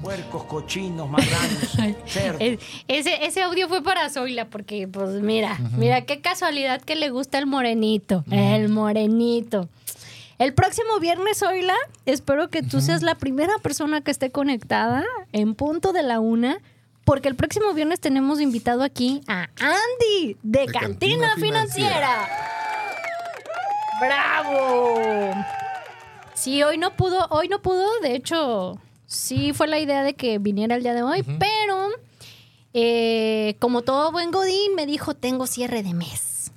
[0.07, 2.41] Puercos, cochinos, marranos, cerdos.
[2.87, 7.39] ese, ese audio fue para Zoila, porque, pues, mira, mira qué casualidad que le gusta
[7.39, 8.25] el morenito.
[8.31, 9.69] El morenito.
[10.39, 15.57] El próximo viernes, Zoila, espero que tú seas la primera persona que esté conectada en
[15.57, 16.59] punto de la una.
[17.05, 22.29] Porque el próximo viernes tenemos invitado aquí a Andy de, De Cantina, Cantina Financiera.
[24.01, 25.35] ¡Bravo!
[26.35, 30.39] Sí, hoy no pudo, hoy no pudo, de hecho, sí fue la idea de que
[30.39, 31.89] viniera el día de hoy, pero
[32.75, 36.51] eh, como todo buen Godín me dijo, tengo cierre de mes.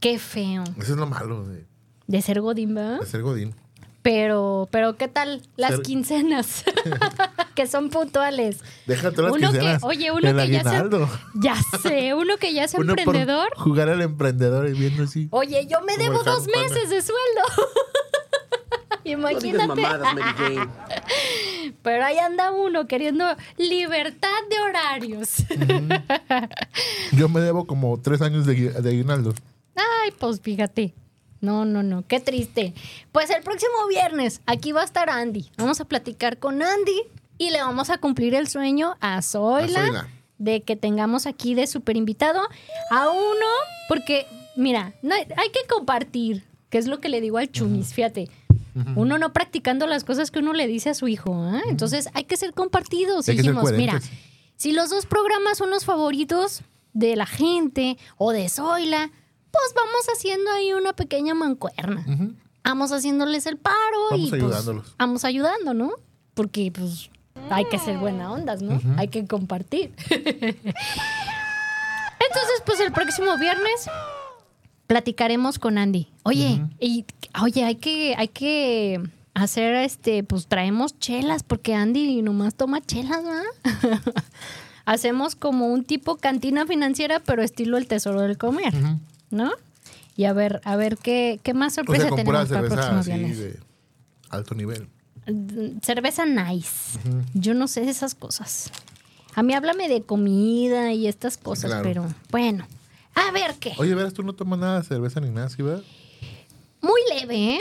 [0.00, 0.64] Qué feo.
[0.78, 1.66] Eso es lo malo de,
[2.06, 3.00] De ser Godín, ¿verdad?
[3.00, 3.54] de ser Godín.
[4.00, 6.64] Pero, pero ¿qué tal las Ser- quincenas?
[7.56, 8.58] que son puntuales.
[8.86, 9.82] Déjate las Uno que- quincenas.
[9.82, 10.88] oye, uno que ya se-.
[11.34, 13.48] Ya sé, uno que ya es Uno emprendedor.
[13.56, 15.26] jugar al emprendedor y viendo así.
[15.32, 17.42] Oye, yo me debo dos meses de sueldo.
[19.04, 19.66] No digas Imagínate.
[19.66, 20.68] mamadas, Mary Jane.
[21.82, 23.24] Pero ahí anda uno queriendo
[23.56, 25.44] libertad de horarios.
[27.12, 29.34] Yo me debo como tres años de, de aguinaldo.
[29.74, 30.94] Ay, pues fíjate.
[31.40, 32.74] No, no, no, qué triste.
[33.12, 35.50] Pues el próximo viernes aquí va a estar Andy.
[35.56, 37.00] Vamos a platicar con Andy
[37.38, 40.08] y le vamos a cumplir el sueño a Zoila, A Zoila.
[40.38, 42.40] de que tengamos aquí de super invitado
[42.90, 43.46] a uno,
[43.88, 47.94] porque mira, no hay, hay que compartir, que es lo que le digo al Chumis,
[47.94, 48.28] fíjate.
[48.96, 51.62] Uno no practicando las cosas que uno le dice a su hijo, ¿ah?
[51.68, 53.28] entonces hay que ser compartidos.
[53.28, 54.00] Hay que ser Dijimos, mira,
[54.56, 56.62] si los dos programas son los favoritos
[56.92, 59.10] de la gente o de Zoila,
[59.50, 62.04] pues vamos haciendo ahí una pequeña mancuerna.
[62.64, 63.76] Vamos haciences el paro
[64.10, 64.94] Vamos y pues, ayudándolos.
[64.98, 65.92] vamos ayudando, ¿no?
[66.34, 67.10] Porque pues
[67.50, 68.80] hay que ser buena ondas, ¿no?
[68.96, 69.92] Hay que compartir.
[70.10, 70.62] Entonces,
[72.66, 73.88] pues el próximo viernes
[74.88, 76.08] platicaremos con Andy.
[76.24, 77.04] Oye, y
[77.40, 79.00] oye, hay que, hay que
[79.34, 84.02] hacer este, pues traemos chelas, porque Andy nomás toma chelas, ¿verdad?
[84.84, 88.74] Hacemos como un tipo cantina financiera, pero estilo el tesoro del comer,
[89.30, 89.52] ¿no?
[90.16, 93.02] Y a ver, a ver qué, qué más O sorpresa sea, con pura tenemos para
[93.02, 93.38] viernes.
[93.38, 93.60] de
[94.30, 94.88] alto nivel.
[95.82, 96.98] Cerveza nice.
[97.34, 98.72] Yo no sé de esas cosas.
[99.34, 101.84] A mí háblame de comida y estas cosas, Claro.
[101.84, 102.66] pero bueno.
[103.26, 103.72] A ver qué.
[103.78, 105.82] Oye, verás, tú no tomas nada de cerveza ni nada, ¿sí, verdad?
[106.80, 107.60] Muy leve, ¿eh?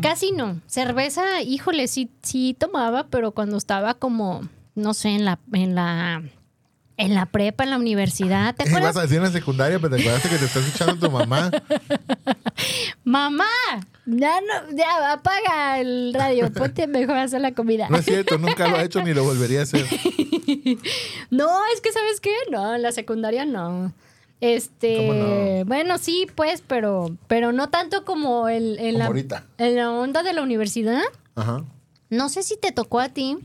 [0.00, 0.60] Casi no.
[0.66, 6.22] Cerveza, híjole, sí, sí tomaba, pero cuando estaba como, no sé, en la, en la,
[6.96, 8.54] en la prepa, en la universidad.
[8.54, 8.96] ¿Te Ibas acuerdas?
[8.96, 11.50] a decir en la secundaria, pero te acuerdas que te estás echando tu mamá.
[13.04, 13.44] Mamá,
[14.06, 17.88] ya no, ya apaga el radio, ponte mejor a hacer la comida.
[17.90, 19.86] No es cierto, nunca lo ha hecho ni lo volvería a hacer.
[21.30, 22.32] No, es que ¿sabes qué?
[22.50, 23.92] No, en la secundaria no.
[24.40, 25.64] Este, ¿Cómo no?
[25.64, 29.46] bueno, sí, pues, pero, pero no tanto como el, en, Como la, ahorita.
[29.58, 31.00] en la onda de la universidad.
[31.34, 31.64] Ajá.
[32.10, 33.38] No sé si te tocó a ti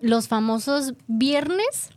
[0.00, 1.90] los famosos viernes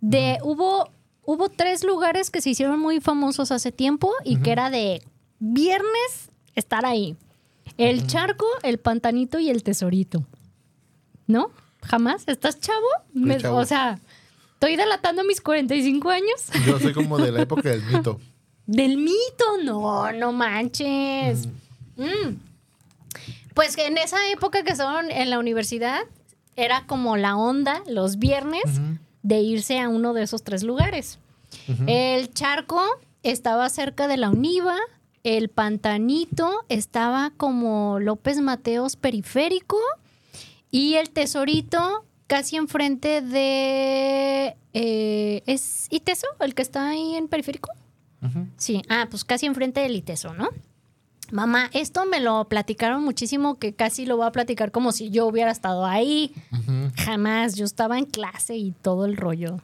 [0.00, 0.90] de hubo
[1.24, 5.02] hubo tres lugares que se hicieron muy famosos hace tiempo y que era de
[5.38, 7.16] viernes estar ahí.
[7.76, 10.24] El charco, el pantanito y el tesorito.
[11.26, 11.50] ¿No?
[11.82, 12.24] ¿Jamás?
[12.26, 12.86] ¿Estás chavo?
[13.12, 13.56] Me- chavo.
[13.58, 13.98] O sea,
[14.60, 16.50] estoy delatando mis 45 años.
[16.66, 18.20] Yo soy como de la época del mito.
[18.66, 21.48] Del mito, no, no manches.
[21.96, 22.36] Mm.
[23.54, 26.02] Pues que en esa época que estaban en la universidad,
[26.56, 28.64] era como la onda los viernes
[29.22, 31.18] de irse a uno de esos tres lugares.
[31.86, 32.82] El charco
[33.22, 34.76] estaba cerca de la Univa,
[35.24, 39.78] el pantanito estaba como López Mateos periférico
[40.70, 44.56] y el tesorito casi enfrente de...
[44.72, 47.72] eh, ¿Es Iteso el que está ahí en periférico?
[48.56, 50.48] Sí, ah, pues casi enfrente del ITESO, ¿no?
[51.32, 55.26] Mamá, esto me lo platicaron muchísimo que casi lo voy a platicar como si yo
[55.26, 56.32] hubiera estado ahí.
[56.98, 59.56] Jamás, yo estaba en clase y todo el rollo.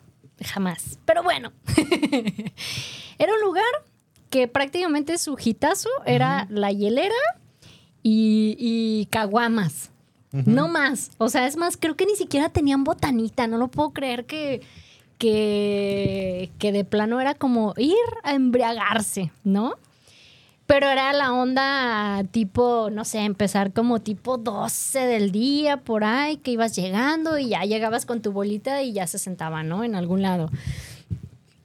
[0.45, 0.99] Jamás.
[1.05, 1.53] Pero bueno,
[3.19, 3.65] era un lugar
[4.29, 7.15] que prácticamente su hitazo era la hielera
[8.03, 9.91] y, y caguamas.
[10.45, 11.11] No más.
[11.19, 13.47] O sea, es más, creo que ni siquiera tenían botanita.
[13.47, 14.61] No lo puedo creer que,
[15.19, 19.75] que, que de plano era como ir a embriagarse, ¿no?
[20.67, 26.39] Pero era la onda tipo, no sé, empezar como tipo 12 del día por ahí,
[26.39, 29.85] que ibas llegando y ya llegabas con tu bolita y ya se sentaba, ¿no?
[29.85, 30.51] En algún lado.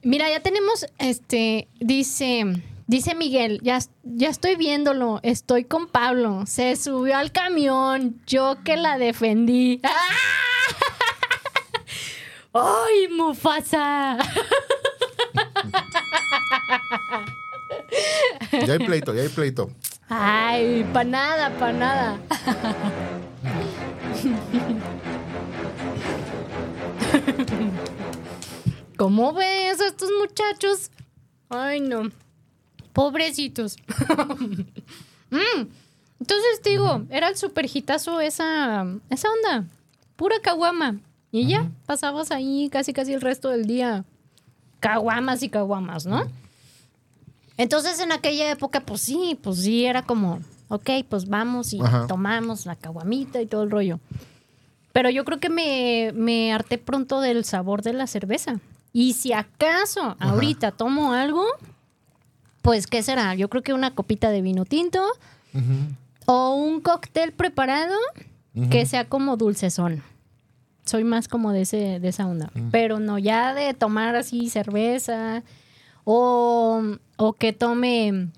[0.04, 6.76] Mira, ya tenemos, este, dice, dice Miguel, ya, ya estoy viéndolo, estoy con Pablo, se
[6.76, 9.80] subió al camión, yo que la defendí.
[12.52, 14.18] ¡Ay, Mufasa!
[18.52, 19.70] Ya hay pleito, ya hay pleito.
[20.08, 22.18] Ay, pa' nada, pa' nada.
[28.98, 30.90] ¿Cómo ves a estos muchachos?
[31.48, 32.10] Ay, no.
[32.92, 33.76] Pobrecitos.
[35.32, 35.66] Mm.
[36.20, 39.64] Entonces te digo, era el super hitazo esa, esa onda.
[40.14, 40.98] Pura caguama.
[41.30, 44.04] Y ya, pasabas ahí casi casi el resto del día.
[44.80, 46.24] Caguamas y caguamas, ¿no?
[47.56, 52.06] Entonces en aquella época, pues sí, pues sí, era como, ok, pues vamos y Ajá.
[52.06, 53.98] tomamos la caguamita y todo el rollo.
[54.92, 58.60] Pero yo creo que me, me harté pronto del sabor de la cerveza.
[58.92, 61.46] Y si acaso ahorita tomo algo,
[62.62, 63.34] pues ¿qué será?
[63.34, 65.04] Yo creo que una copita de vino tinto
[66.26, 67.94] o un cóctel preparado
[68.70, 70.02] que sea como dulcezón.
[70.84, 72.50] Soy más como de, ese, de esa onda.
[72.70, 75.42] Pero no ya de tomar así cerveza
[76.04, 76.82] o,
[77.16, 78.28] o que tome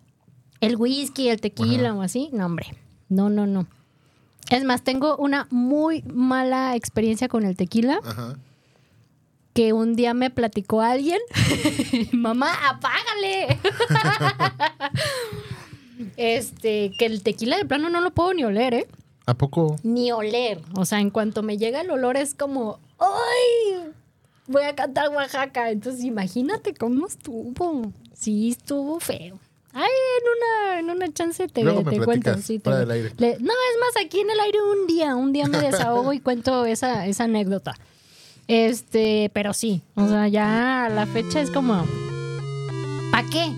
[0.61, 2.31] el whisky, el tequila o así.
[2.33, 2.67] No, hombre.
[3.09, 3.67] No, no, no.
[4.51, 8.37] Es más, tengo una muy mala experiencia con el tequila Ajá.
[9.55, 11.19] Que un día me platicó alguien.
[12.13, 13.59] Mamá, apágale.
[16.17, 18.89] este, que el tequila de plano no lo puedo ni oler, ¿eh?
[19.27, 19.77] ¿A poco?
[19.83, 20.61] Ni oler.
[20.77, 23.91] O sea, en cuanto me llega el olor es como, ¡ay!
[24.47, 25.71] Voy a cantar Oaxaca.
[25.71, 27.93] Entonces, imagínate cómo estuvo.
[28.13, 29.39] Sí, estuvo feo.
[29.73, 32.37] Ay, en una, en una chance te, Luego me te cuento.
[32.39, 33.13] sí, te- fuera del aire.
[33.17, 36.21] le- no, es más, aquí en el aire un día, un día me desahogo y
[36.21, 37.75] cuento esa, esa anécdota.
[38.49, 41.85] Este, pero sí, o sea, ya la fecha es como,
[43.11, 43.57] ¿para qué?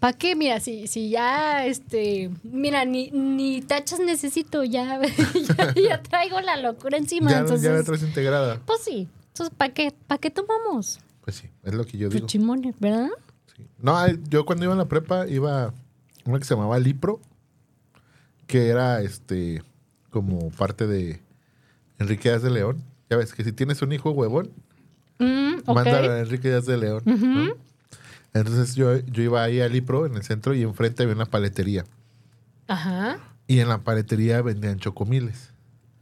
[0.00, 0.34] ¿Para qué?
[0.34, 5.00] Mira, si, si ya, este, mira, ni, ni tachas necesito, ya,
[5.58, 7.30] ya, ya traigo la locura encima.
[7.30, 8.60] Ya, entonces, ya la traes integrada.
[8.64, 9.92] pues sí, entonces, ¿para qué?
[10.06, 11.00] ¿Para qué tomamos?
[11.22, 12.26] Pues sí, es lo que yo Pues digo.
[12.26, 13.08] chimones, ¿verdad?
[13.56, 13.66] Sí.
[13.78, 13.94] No,
[14.30, 15.74] yo cuando iba en la prepa iba a
[16.24, 17.20] una que se llamaba Lipro,
[18.46, 19.62] que era este
[20.10, 21.20] como parte de
[21.98, 22.82] Enrique Díaz de León.
[23.10, 24.50] Ya ves que si tienes un hijo huevón,
[25.20, 27.02] Mm, mándalo a Enrique Díaz de León.
[27.06, 27.54] ¿no?
[28.34, 31.84] Entonces yo, yo iba ahí a Lipro en el centro y enfrente había una paletería.
[32.66, 35.52] Ajá, Y en la paletería vendían chocomiles,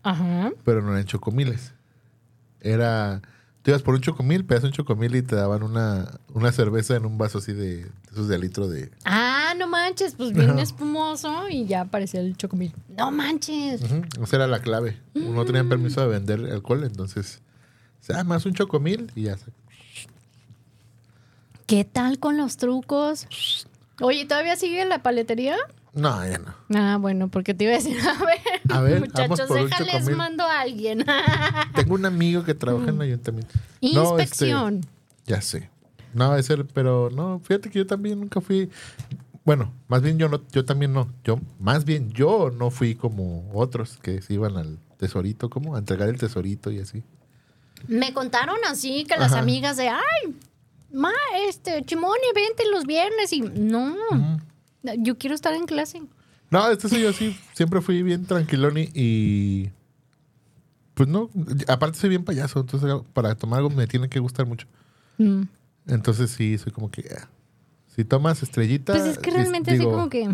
[0.02, 0.50] ajá.
[0.64, 1.74] pero no eran chocomiles.
[2.60, 3.20] Era,
[3.62, 7.06] tú ibas por un chocomil, de un chocomil y te daban una, una cerveza en
[7.06, 11.66] un vaso así de, esos de litro de, Ah, no manches, pues bien espumoso y
[11.66, 12.74] ya apareció el chocomil.
[12.88, 13.82] No manches.
[13.82, 15.00] Ujú, Esa era la clave.
[15.14, 17.40] No tenían permiso de vender alcohol, entonces,
[18.00, 19.36] o sea, más un chocomil y ya.
[21.66, 23.26] ¿Qué tal con los trucos?
[24.00, 25.56] Oye, ¿todavía sigue la paletería?
[25.94, 26.54] No, ya no.
[26.74, 28.38] Ah, bueno, porque te iba a decir, a ver,
[28.70, 31.04] A ver, muchachos, déjales, mando a alguien.
[31.74, 33.52] Tengo un amigo que trabaja en el ayuntamiento.
[33.80, 34.86] No, este, Inspección.
[35.26, 35.70] ya sé.
[36.14, 38.70] No, es el, pero no, fíjate que yo también nunca fui.
[39.44, 41.12] Bueno, más bien yo no, yo también no.
[41.24, 45.78] Yo, más bien yo no fui como otros que se iban al tesorito, como a
[45.78, 47.02] entregar el tesorito y así.
[47.88, 50.36] Me contaron así que las amigas de, ay,
[50.92, 51.12] ma,
[51.48, 53.96] este, Chimone, vente los viernes y no,
[54.98, 56.02] yo quiero estar en clase.
[56.50, 57.36] No, este soy yo sí.
[57.54, 59.70] Siempre fui bien tranquilón y, y,
[60.94, 61.30] Pues no.
[61.68, 62.60] Aparte soy bien payaso.
[62.60, 64.66] Entonces para tomar algo me tiene que gustar mucho.
[65.18, 65.42] Mm.
[65.88, 67.08] Entonces sí, soy como que...
[67.18, 67.28] ah.
[67.94, 68.94] Si tomas estrellita...
[68.94, 70.28] Pues es que realmente así digo, como que...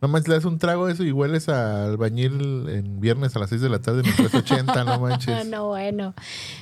[0.00, 3.38] No manches, le das un trago a eso y hueles al bañil en viernes a
[3.38, 5.46] las 6 de la tarde en el 380, no manches.
[5.48, 6.14] no, bueno.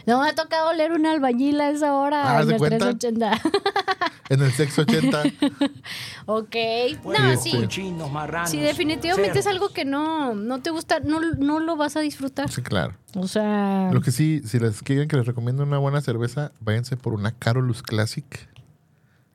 [0.06, 2.78] No me ha tocado leer un albañil a esa hora Ah, ¿haz en el cuenta?
[2.78, 3.40] 380.
[4.30, 5.22] En el 680.
[6.26, 6.56] ok.
[7.04, 7.50] No, sí.
[7.52, 11.96] cochinos, marranos, Sí, definitivamente es algo que no, no te gusta, no, no lo vas
[11.96, 12.50] a disfrutar.
[12.50, 12.94] Sí, claro.
[13.14, 16.98] O sea, Lo que sí, si les quieren que les recomiendo una buena cerveza, váyanse
[16.98, 18.26] por una Carolus Classic.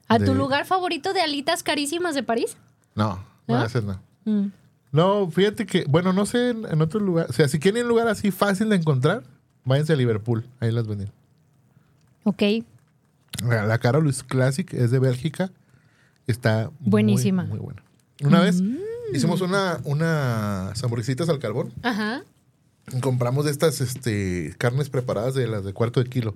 [0.10, 2.56] ¿A tu lugar favorito de alitas carísimas de París?
[2.94, 3.66] No, no, ¿No?
[3.66, 4.00] ese no.
[4.26, 4.52] Mm.
[4.92, 7.26] No, fíjate que, bueno, no sé en, en otro lugar.
[7.30, 9.24] O sea, si quieren un lugar así fácil de encontrar,
[9.66, 10.46] váyanse a Liverpool.
[10.60, 11.12] Ahí las venden.
[12.26, 12.42] Ok,
[13.48, 15.52] La, la Carolus Classic es de Bélgica.
[16.28, 17.44] Está muy, Buenísima.
[17.44, 17.84] Muy, buena.
[18.24, 18.62] Una vez
[19.14, 21.74] hicimos una, unas hamburguesitas al carbón.
[21.82, 22.24] ajá.
[23.02, 26.36] Compramos de estas este, carnes preparadas de las de cuarto de kilo.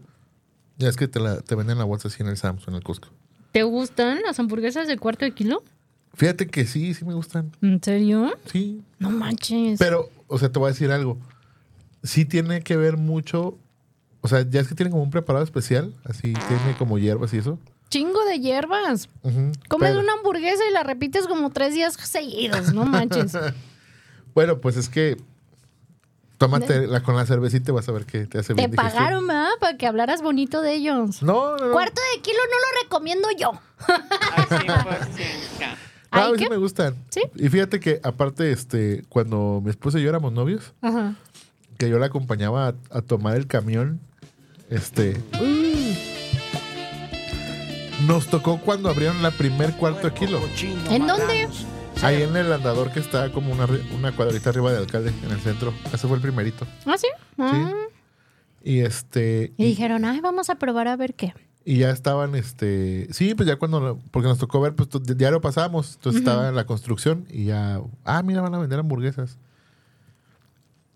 [0.78, 2.84] Ya es que te, la, te venden la bolsa así en el Samsung, en el
[2.84, 3.10] Costco.
[3.52, 5.62] ¿Te gustan las hamburguesas de cuarto de kilo?
[6.18, 7.52] Fíjate que sí, sí me gustan.
[7.62, 8.34] ¿En serio?
[8.52, 8.82] Sí.
[9.00, 9.80] No manches.
[9.80, 11.18] Pero, o sea, te voy a decir algo.
[12.04, 13.58] Sí tiene que ver mucho.
[14.22, 15.94] O sea, ya es que tienen como un preparado especial.
[16.04, 17.60] Así tiene como hierbas y eso.
[17.90, 19.08] Chingo de hierbas.
[19.22, 19.56] Comes
[19.92, 23.34] Pero- una hamburguesa y la repites como tres días seguidos, no manches.
[24.34, 25.18] Bueno, pues es que.
[26.40, 28.70] Tómate la con la cervecita y vas a ver que te hace Te bien.
[28.72, 28.94] digestión.
[28.96, 29.50] pagaron, ¿verdad?
[29.60, 31.24] Para que hablaras bonito de ellos.
[31.24, 31.72] No, no, no.
[31.74, 33.52] Cuarto de kilo no lo recomiendo yo.
[34.36, 34.66] Al 100%.
[34.68, 35.68] No,
[36.20, 36.96] a ¿Ay, mí sí me gustan.
[37.10, 37.22] ¿Sí?
[37.36, 41.16] Y fíjate que, aparte, este, cuando mi esposa y yo éramos novios, Ajá.
[41.78, 44.00] que yo la acompañaba a, a tomar el camión,
[44.70, 45.16] este.
[48.06, 50.40] Nos tocó cuando abrieron la primer cuarto de kilo.
[50.90, 51.48] ¿En dónde?
[52.04, 55.40] Ahí en el andador que está como una, una cuadrita arriba del alcalde, en el
[55.40, 55.74] centro.
[55.92, 56.68] Ese fue el primerito.
[56.86, 57.08] ¿Ah, sí?
[57.40, 57.72] Ah.
[58.64, 59.52] Y este.
[59.58, 61.34] Y dijeron, ay, vamos a probar a ver qué.
[61.70, 63.10] Y ya estaban, este.
[63.12, 64.00] Sí, pues ya cuando.
[64.12, 65.96] Porque nos tocó ver, pues diario pasamos.
[65.96, 67.82] Entonces estaba en la construcción y ya.
[68.06, 69.38] Ah, mira, van a vender hamburguesas.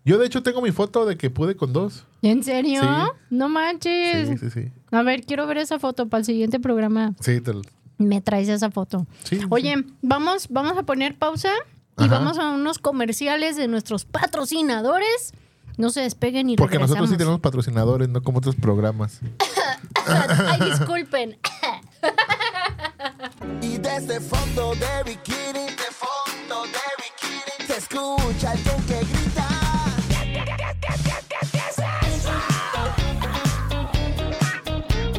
[0.06, 2.06] Yo, de hecho, tengo mi foto de que pude con dos.
[2.22, 2.80] ¿En serio?
[2.80, 2.88] Sí.
[3.28, 4.28] No manches.
[4.30, 4.72] Sí, sí, sí.
[4.90, 7.12] A ver, quiero ver esa foto para el siguiente programa.
[7.20, 7.60] Sí, te lo-
[7.98, 9.06] Me traes esa foto.
[9.24, 9.46] sí, sí.
[9.50, 11.50] Oye, vamos, vamos a poner pausa
[11.98, 12.14] y Ajá.
[12.18, 15.34] vamos a unos comerciales de nuestros patrocinadores.
[15.82, 17.18] No se despeguen y Porque nosotros sí regresamos.
[17.18, 19.18] tenemos patrocinadores, no como otros programas.
[20.06, 21.36] Ay, disculpen.
[23.60, 29.48] Y desde fondo de bikini, de fondo de bikini, se escucha alguien que grita.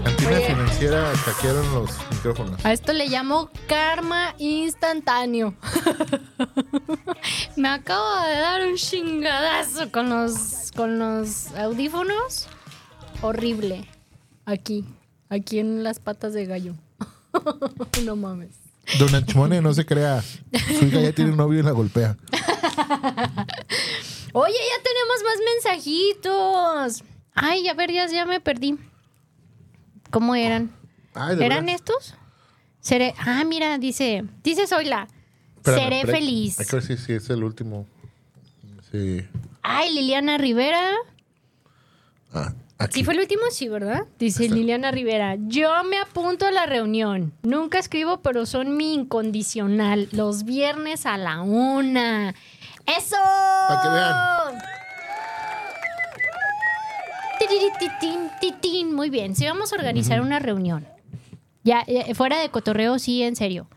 [0.05, 0.39] Cantina
[0.83, 2.65] financiera hackearon los micrófonos.
[2.65, 5.53] A esto le llamo karma instantáneo.
[7.55, 12.47] Me acabo de dar un chingadazo con los, con los audífonos.
[13.21, 13.87] Horrible.
[14.45, 14.85] Aquí.
[15.29, 16.73] Aquí en las patas de gallo.
[18.03, 18.55] no mames.
[18.99, 20.21] Don Achmone, no se crea.
[20.21, 22.17] Su hija ya tiene un novio y la golpea.
[24.33, 27.03] Oye, ya tenemos más mensajitos.
[27.33, 28.77] Ay, a ver, ya, ya me perdí.
[30.13, 30.69] ¿Cómo eran?
[31.15, 32.13] Ay, de ¿Eran estos?
[32.79, 33.15] Seré.
[33.17, 34.23] Ah, mira, dice.
[34.43, 35.07] Dice Zoila.
[35.57, 36.59] Espérame, Seré espera- feliz.
[36.59, 37.87] Hay que ver si, si es el último.
[38.91, 39.25] Sí.
[39.63, 40.91] Ay, Liliana Rivera.
[42.31, 42.99] Ah, aquí.
[42.99, 44.05] Sí, fue el último, sí, ¿verdad?
[44.19, 45.35] Dice Liliana Rivera.
[45.47, 47.33] Yo me apunto a la reunión.
[47.41, 50.09] Nunca escribo, pero son mi incondicional.
[50.11, 52.35] Los viernes a la una.
[52.85, 53.15] ¡Eso!
[53.67, 54.72] Para que vean.
[59.03, 59.35] Muy bien.
[59.35, 60.87] Si vamos a organizar una reunión.
[61.63, 63.67] Ya, ya, fuera de cotorreo, sí, en serio.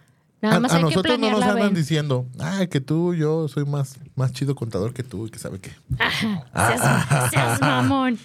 [0.41, 1.75] Nada A, más a hay que nosotros no nos andan bien.
[1.75, 5.59] diciendo, ay, que tú, yo soy más, más chido contador que tú y que sabe
[5.61, 5.73] qué.
[5.99, 8.19] Seas, seas mamón.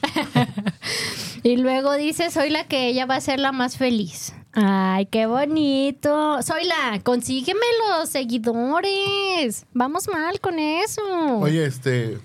[1.43, 4.33] y luego dice, soy la que ella va a ser la más feliz.
[4.53, 6.41] Ay, qué bonito.
[6.43, 9.65] Soy la, consígueme los seguidores.
[9.73, 11.01] Vamos mal con eso.
[11.39, 12.19] Oye, este.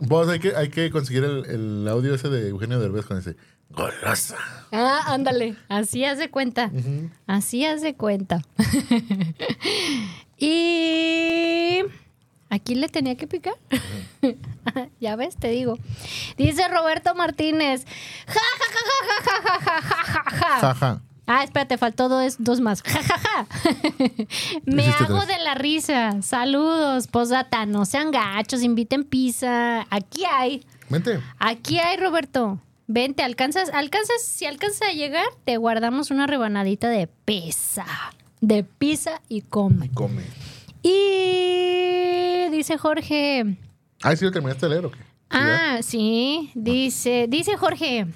[0.00, 3.36] Vos hay que, hay que conseguir el, el audio ese de Eugenio Derbez con ese.
[3.70, 4.36] Golosa.
[4.72, 5.56] Ah, ándale.
[5.68, 6.70] Así haz de cuenta.
[7.26, 8.42] Así haz de cuenta.
[10.38, 11.80] y
[12.48, 13.54] aquí le tenía que picar.
[15.00, 15.78] ya ves, te digo.
[16.36, 17.84] Dice Roberto Martínez.
[18.26, 20.60] Ja, ja, ja, ja, ja, ja, ja, ja, ja, ja.
[20.60, 21.07] Jaja.
[21.30, 22.82] Ah, espérate, faltó dos, dos más.
[22.88, 23.46] Ja, ja, ja.
[24.64, 26.22] Me hago de la risa.
[26.22, 27.66] Saludos, posdata.
[27.66, 29.86] No sean gachos, inviten pizza.
[29.90, 30.64] Aquí hay.
[30.88, 31.20] Vente.
[31.38, 32.58] Aquí hay, Roberto.
[32.86, 37.84] Vente, alcanzas, alcanzas, si alcanzas a llegar, te guardamos una rebanadita de pizza.
[38.40, 39.90] De pizza y come.
[39.92, 40.22] Come.
[40.82, 43.58] Y dice Jorge.
[44.02, 44.98] Ay, ¿sí lo terminaste de leer o qué?
[45.28, 46.50] Ah, sí.
[46.54, 48.06] Dice, dice Jorge.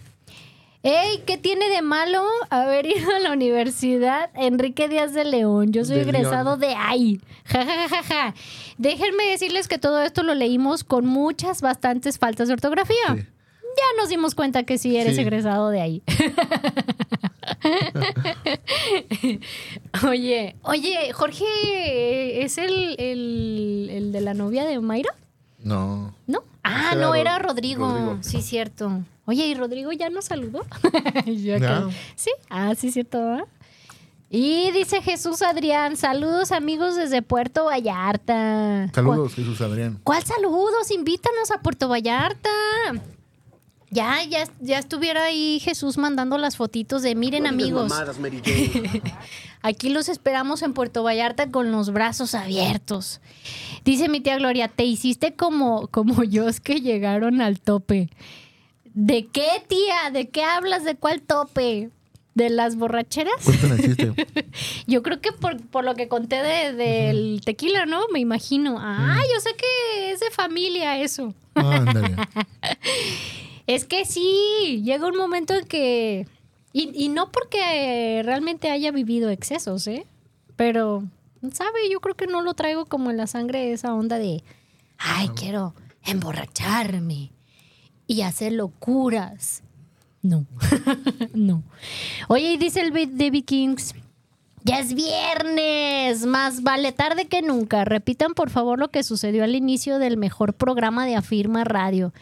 [0.84, 5.72] Ey, ¿qué tiene de malo haber ido a la universidad Enrique Díaz de León?
[5.72, 6.60] Yo soy De egresado León.
[6.60, 7.20] de ahí.
[7.44, 8.34] Ja, ja, ja, ja, ja.
[8.78, 12.96] Déjenme decirles que todo esto lo leímos con muchas, bastantes faltas de ortografía.
[13.14, 13.20] Sí.
[13.74, 15.22] Ya nos dimos cuenta que sí eres Sí.
[15.22, 16.02] egresado de ahí.
[20.08, 25.14] oye, oye, Jorge, ¿es el, el, el de la novia de Mayra?
[25.62, 26.14] No.
[26.26, 26.42] ¿No?
[26.64, 27.88] Ah, Era no, era Rodrigo.
[27.88, 28.18] Rodrigo.
[28.22, 29.00] Sí, cierto.
[29.24, 30.64] Oye, ¿y Rodrigo ya nos saludó?
[31.26, 31.78] Yo Ya.
[31.78, 33.18] acá, Sí, ah, sí, cierto.
[33.18, 33.44] ¿verdad?
[34.34, 38.90] Y dice Jesús Adrián, saludos amigos desde Puerto Vallarta.
[38.94, 40.00] Saludos, Jesús Adrián.
[40.04, 40.90] ¿Cuál saludos?
[40.90, 42.48] Invítanos a Puerto Vallarta.
[43.90, 47.92] Ya, ya, ya estuviera ahí Jesús mandando las fotitos de miren amigos.
[49.60, 53.20] Aquí los esperamos en Puerto Vallarta con los brazos abiertos.
[53.84, 58.08] Dice mi tía Gloria, te hiciste como, como yo es que llegaron al tope.
[58.94, 60.10] ¿De qué, tía?
[60.12, 60.84] ¿De qué hablas?
[60.84, 61.90] ¿De cuál tope?
[62.34, 63.44] ¿De las borracheras?
[64.86, 68.00] Yo creo que por, por lo que conté de- del tequila, ¿no?
[68.12, 68.76] Me imagino.
[68.80, 71.34] Ah, yo sé que es de familia eso.
[73.66, 76.26] Es que sí, llega un momento en que...
[76.72, 80.04] Y, y no porque realmente haya vivido excesos, ¿eh?
[80.56, 81.04] Pero,
[81.52, 81.88] ¿sabe?
[81.90, 84.42] Yo creo que no lo traigo como en la sangre esa onda de...
[84.98, 85.74] Ay, quiero
[86.04, 87.30] emborracharme
[88.12, 89.62] y hacer locuras.
[90.22, 90.46] No,
[91.34, 91.62] no.
[92.28, 93.94] Oye, y dice el David Kings...
[94.64, 97.84] Ya es viernes, más vale tarde que nunca.
[97.84, 102.12] Repitan por favor lo que sucedió al inicio del mejor programa de Afirma Radio.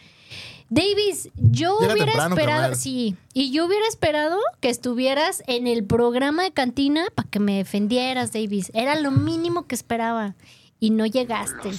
[0.67, 2.77] Davis, yo Llega hubiera temprano, esperado, carnal.
[2.79, 7.57] sí, y yo hubiera esperado que estuvieras en el programa de cantina para que me
[7.57, 8.71] defendieras, Davis.
[8.73, 10.33] Era lo mínimo que esperaba
[10.81, 11.71] y no llegaste.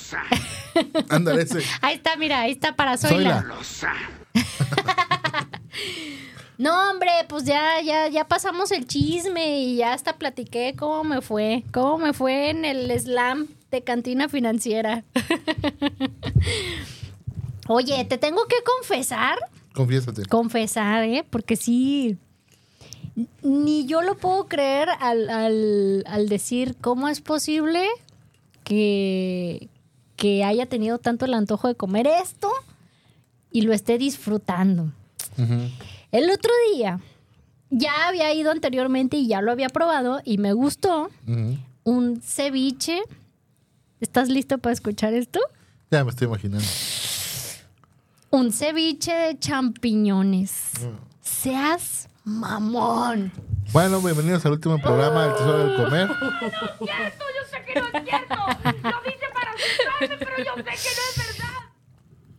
[1.11, 1.61] Ándale ese.
[1.83, 3.45] Ahí está, mira, ahí está para Zoila.
[6.59, 11.21] No, hombre, pues ya, ya, ya pasamos el chisme y ya hasta platiqué cómo me
[11.21, 15.03] fue, cómo me fue en el slam de cantina financiera.
[17.69, 19.39] Oye, te tengo que confesar,
[19.75, 20.27] Confiésate.
[20.27, 21.25] confesar, ¿eh?
[21.29, 22.17] Porque sí,
[23.43, 27.89] ni yo lo puedo creer al, al- al decir cómo es posible
[28.73, 29.69] que,
[30.17, 32.51] que haya tenido tanto el antojo de comer esto
[33.51, 34.91] y lo esté disfrutando.
[36.11, 37.01] El otro día
[37.71, 41.11] ya había ido anteriormente y ya lo había probado y me gustó
[41.85, 43.03] un ceviche.
[44.01, 45.41] ¿Estás listo para escuchar esto?
[45.91, 46.67] Ya me estoy imaginando.
[48.31, 50.53] Un ceviche de champiñones.
[51.21, 53.33] Seas mamón.
[53.73, 56.11] Bueno, bienvenidos al último programa del Tesoro del Comer.
[57.73, 58.37] cierto, yo sé que no es cierto.
[58.83, 61.61] Lo dice para asustarme, pero yo sé que no es verdad.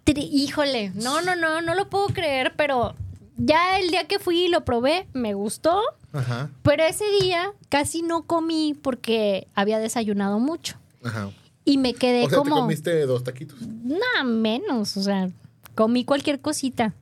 [0.05, 2.95] Tri- Híjole, no, no, no, no lo puedo creer, pero
[3.37, 5.81] ya el día que fui y lo probé, me gustó.
[6.15, 10.77] Ajá, Pero ese día casi no comí porque había desayunado mucho.
[11.03, 11.31] ajá.
[11.65, 12.55] Y me quedé O sea, como...
[12.55, 13.57] te comiste dos taquitos.
[13.61, 15.29] Nada menos, o sea,
[15.75, 16.93] comí cualquier cosita.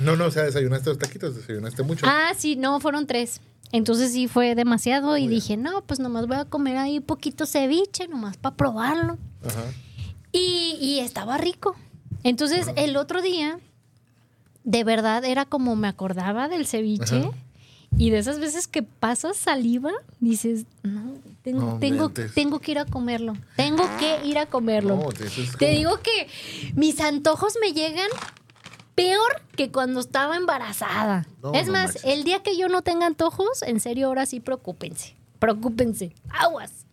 [0.00, 2.04] No, no, o sea, desayunaste dos taquitos, desayunaste mucho.
[2.08, 3.40] Ah, sí, no, fueron tres.
[3.72, 8.08] Entonces sí fue demasiado y dije, no, pues nomás voy a comer ahí poquito ceviche,
[8.08, 9.18] nomás para probarlo.
[9.44, 9.64] Ajá.
[10.32, 11.76] Y, y estaba rico.
[12.22, 13.58] Entonces el otro día,
[14.64, 17.20] de verdad, era como me acordaba del ceviche.
[17.20, 17.30] Ajá.
[17.96, 19.90] Y de esas veces que pasas saliva,
[20.20, 23.34] dices, no, tengo, No tengo, tengo que ir a comerlo.
[23.56, 24.96] Tengo que ir a comerlo.
[24.96, 26.28] No, eso es Te digo que
[26.74, 28.08] mis antojos me llegan
[28.98, 31.26] peor que cuando estaba embarazada.
[31.40, 32.04] No, es no más, manches.
[32.04, 35.14] el día que yo no tenga antojos, en serio, ahora sí preocúpense.
[35.38, 36.12] Preocúpense.
[36.30, 36.84] Aguas.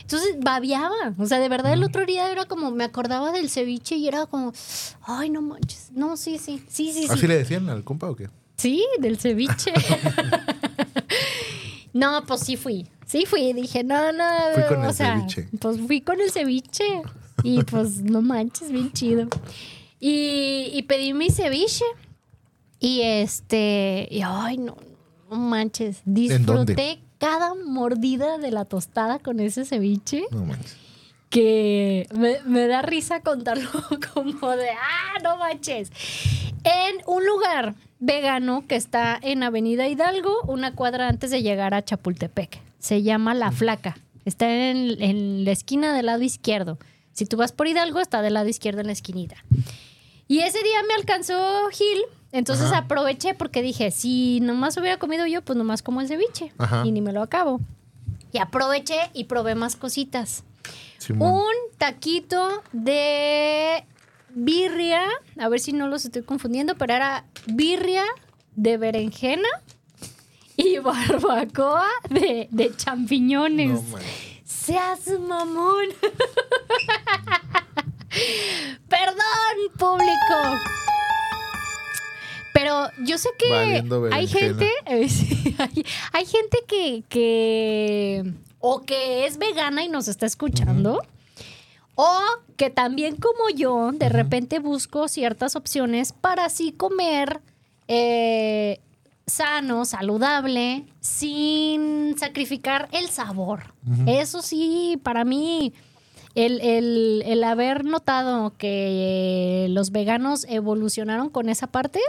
[0.00, 1.14] Entonces babeaba.
[1.18, 4.24] O sea, de verdad el otro día era como, me acordaba del ceviche y era
[4.24, 4.52] como,
[5.02, 5.90] ay, no manches.
[5.92, 6.64] No, sí, sí.
[6.66, 7.08] Sí, sí, sí.
[7.10, 8.30] ¿Así le decían al compa o qué?
[8.56, 9.72] Sí, del ceviche.
[11.92, 12.88] no, pues sí fui.
[13.06, 13.52] Sí fui.
[13.52, 14.24] Dije, no, no.
[14.54, 15.48] Fui con o el sea, ceviche.
[15.60, 17.02] Pues fui con el ceviche.
[17.42, 19.28] Y pues no manches, bien chido.
[20.00, 21.84] Y, y pedí mi ceviche.
[22.78, 24.08] Y este.
[24.10, 24.76] Y ay, no,
[25.30, 26.00] no manches.
[26.04, 30.74] Disfruté cada mordida de la tostada con ese ceviche No manches.
[31.28, 33.68] que me, me da risa contarlo
[34.14, 35.90] como de, ah, no manches.
[36.64, 41.84] En un lugar vegano que está en Avenida Hidalgo, una cuadra antes de llegar a
[41.84, 42.60] Chapultepec.
[42.78, 43.98] Se llama La Flaca.
[44.24, 46.78] Está en, en la esquina del lado izquierdo.
[47.12, 49.36] Si tú vas por Hidalgo, está del lado izquierdo en la esquinita.
[50.30, 51.34] Y ese día me alcanzó
[51.72, 52.78] Gil, entonces Ajá.
[52.78, 56.52] aproveché porque dije, si nomás hubiera comido yo, pues nomás como el ceviche.
[56.56, 56.84] Ajá.
[56.86, 57.58] Y ni me lo acabo.
[58.30, 60.44] Y aproveché y probé más cositas.
[60.98, 61.32] Simón.
[61.32, 63.84] Un taquito de
[64.32, 65.02] birria,
[65.36, 68.04] a ver si no los estoy confundiendo, pero era birria
[68.54, 69.48] de berenjena
[70.56, 70.78] y
[71.18, 73.82] barbacoa de, de champiñones.
[73.82, 73.98] No.
[74.44, 75.86] Seas mamón.
[78.88, 80.60] Perdón, público.
[82.52, 83.82] Pero yo sé que
[84.12, 90.08] hay gente, eh, sí, hay, hay gente que, que o que es vegana y nos
[90.08, 91.00] está escuchando,
[91.94, 92.20] o
[92.56, 97.40] que también como yo, de repente busco ciertas opciones para así comer
[97.88, 98.80] eh,
[99.26, 103.74] sano, saludable, sin sacrificar el sabor.
[104.06, 105.72] Eso sí, para mí,
[106.34, 112.00] el, el- el haber notado que los veganos evolucionaron con esa parte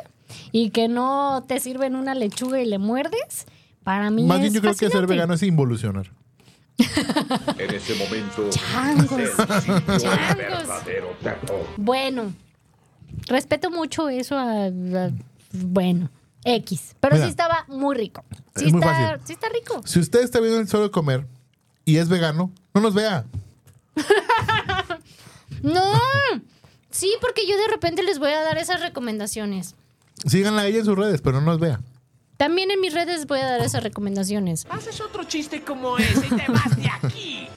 [0.52, 3.46] y que no te sirven una lechuga y le muerdes,
[3.84, 6.12] para mí Más bien yo creo que ser vegano es involucionar.
[7.58, 10.02] En ese momento, Changos.
[10.02, 10.70] Changos.
[11.78, 12.34] Bueno,
[13.28, 15.12] respeto mucho eso a, a-
[15.54, 16.10] bueno,
[16.44, 18.24] X, pero Mira, sí estaba muy rico.
[18.56, 19.22] Sí es muy está, fácil.
[19.28, 19.82] sí está rico.
[19.86, 21.28] Si usted está viendo el solo de comer
[21.86, 23.26] y es vegano, no nos vea.
[25.62, 25.94] No.
[26.90, 29.76] Sí, porque yo de repente les voy a dar esas recomendaciones.
[30.26, 31.80] Síganla a ella en sus redes, pero no nos vea.
[32.38, 34.66] También en mis redes voy a dar esas recomendaciones.
[34.70, 37.48] Haces otro chiste como ese y te vas de aquí.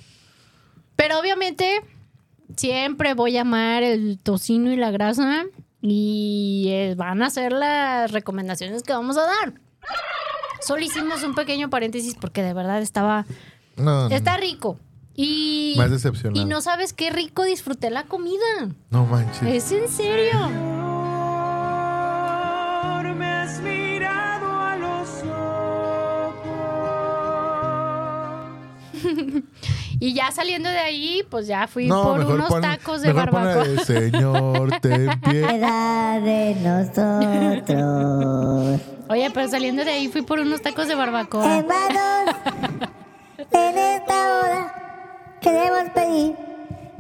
[0.97, 1.83] Pero obviamente
[2.57, 5.45] siempre voy a amar el tocino y la grasa
[5.81, 9.55] y eh, van a ser las recomendaciones que vamos a dar.
[10.61, 13.27] Solo hicimos un pequeño paréntesis porque de verdad estaba
[13.77, 14.79] No, no, está rico.
[15.17, 16.41] Y Más decepcionado.
[16.43, 18.69] y no sabes qué rico disfruté la comida.
[18.91, 19.43] no manches.
[19.43, 20.39] Es en serio.
[23.17, 25.09] Me has mirado a los
[30.01, 33.31] Y ya saliendo de ahí, pues ya fui No, por unos pon- tacos de mejor
[33.31, 33.73] pon la barbacoa.
[33.73, 35.47] de, Señor, ten pie.
[35.47, 36.57] Piedad de
[37.69, 38.81] nosotros.
[39.09, 41.59] Oye, pero saliendo de ahí fui por unos tacos de barbacoa.
[41.59, 42.24] Hermanos,
[45.45, 46.35] queremos pedir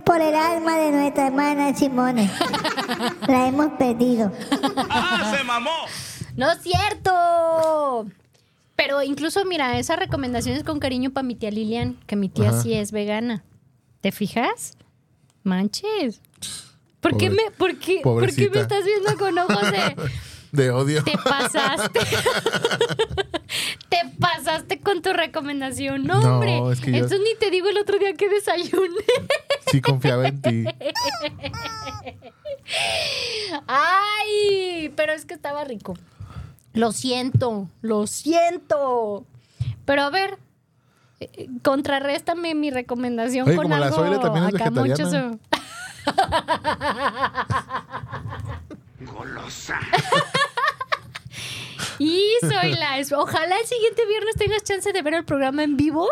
[0.04, 2.30] por el alma de nuestra hermana Simone.
[3.26, 4.30] La hemos pedido.
[4.90, 5.70] ¡Ah, se mamó!
[6.36, 8.06] ¡No es cierto!
[8.76, 12.60] Pero incluso, mira, esas recomendaciones con cariño para mi tía Lilian, que mi tía Ajá.
[12.60, 13.44] sí es vegana.
[14.02, 14.76] ¿Te fijas?
[15.42, 16.20] Manches.
[17.00, 19.96] ¿Por qué, me, por, qué, ¿Por qué me estás viendo con ojos de...
[20.52, 21.02] De odio.
[21.02, 21.98] Te pasaste.
[23.88, 26.04] te pasaste con tu recomendación.
[26.04, 26.60] No, No, hombre.
[26.72, 29.04] es que yo- Entonces ni te digo el otro día que desayuné.
[29.70, 30.64] Sí confiaba en ti.
[33.66, 35.94] Ay, pero es que estaba rico.
[36.72, 39.24] Lo siento, lo siento.
[39.84, 40.38] Pero a ver,
[41.20, 45.38] eh, contrarréstame mi recomendación Oye, con como la algo también es acá vegetariana.
[49.00, 49.78] Golosa.
[51.98, 52.96] Y soy la.
[53.16, 56.08] Ojalá el siguiente viernes tengas chance de ver el programa en vivo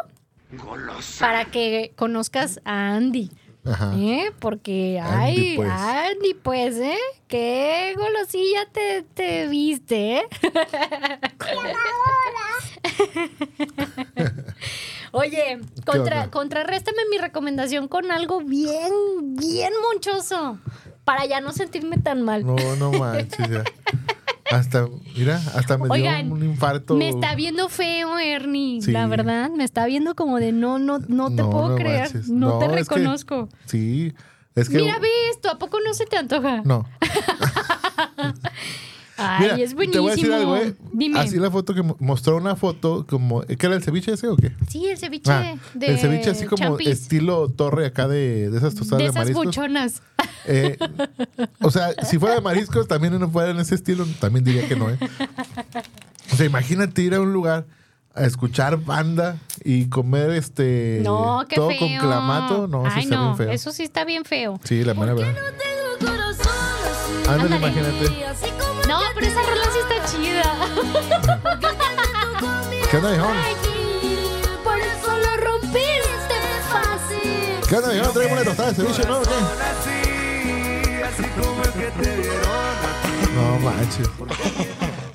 [0.51, 1.25] Golosa.
[1.25, 3.31] para que conozcas a Andy.
[3.65, 3.93] Ajá.
[3.97, 4.33] ¿Eh?
[4.41, 5.71] Porque, Andy, ay, pues.
[5.71, 6.99] Andy, pues, ¿eh?
[7.29, 10.23] Qué golosilla te, te viste, ¿eh?
[15.13, 18.91] Oye, contra, contrarréstame mi recomendación con algo bien,
[19.37, 20.59] bien monchoso.
[21.05, 22.45] Para ya no sentirme tan mal.
[22.47, 23.49] No, no manches.
[23.49, 23.65] ya.
[24.51, 24.87] Hasta,
[25.17, 26.95] mira, hasta me dio un infarto.
[26.95, 28.83] Me está viendo feo, Ernie.
[28.83, 28.91] Sí.
[28.93, 32.01] La verdad, me está viendo como de no, no, no te No, puedo no creer.
[32.03, 32.29] manches.
[32.29, 33.49] No, te que- reconozco.
[33.67, 34.13] Sí.
[34.55, 34.77] Es que.
[34.79, 36.63] Mira, ve esto, ¿a poco no se te antoja?
[36.65, 36.85] No.
[39.23, 40.03] Ay, Mira, es te buenísimo.
[40.03, 40.75] voy a decir algo, ¿eh?
[40.93, 41.21] Dime.
[41.21, 43.43] Así la foto que mo- mostró una foto como.
[43.43, 44.53] ¿Qué era el ceviche ese o qué?
[44.69, 46.89] Sí, el ceviche Ah, de el ceviche así como champis.
[46.89, 49.45] estilo torre acá de, de esas tostadas de de, esas mariscos.
[49.47, 50.03] buchonas.
[50.47, 50.77] Eh,
[51.61, 54.75] o sea, si fuera de mariscos, también no fuera en ese estilo, también diría que
[54.77, 54.99] no, ¿eh?
[56.33, 57.67] O sea, imagínate ir a un lugar
[58.15, 61.79] a escuchar banda y comer este No, qué todo feo.
[61.79, 62.67] con clamato.
[62.69, 63.51] No, sí Ay, está no, bien feo.
[63.51, 64.59] eso sí está bien feo.
[64.65, 65.35] Sí, la mera verdad.
[67.29, 67.57] Ándale, Ándale.
[67.57, 68.62] imagínate.
[68.93, 70.55] No, pero esa rola sí está chida.
[72.91, 73.37] ¿Qué onda, viejón?
[74.63, 76.39] Por eso lo rompiste
[76.69, 77.69] fácil.
[77.69, 78.13] ¿Qué onda, viejón?
[78.13, 79.19] ¿Traemos una tostada de ceviche, no?
[79.19, 79.31] o qué?
[83.35, 84.11] No manches.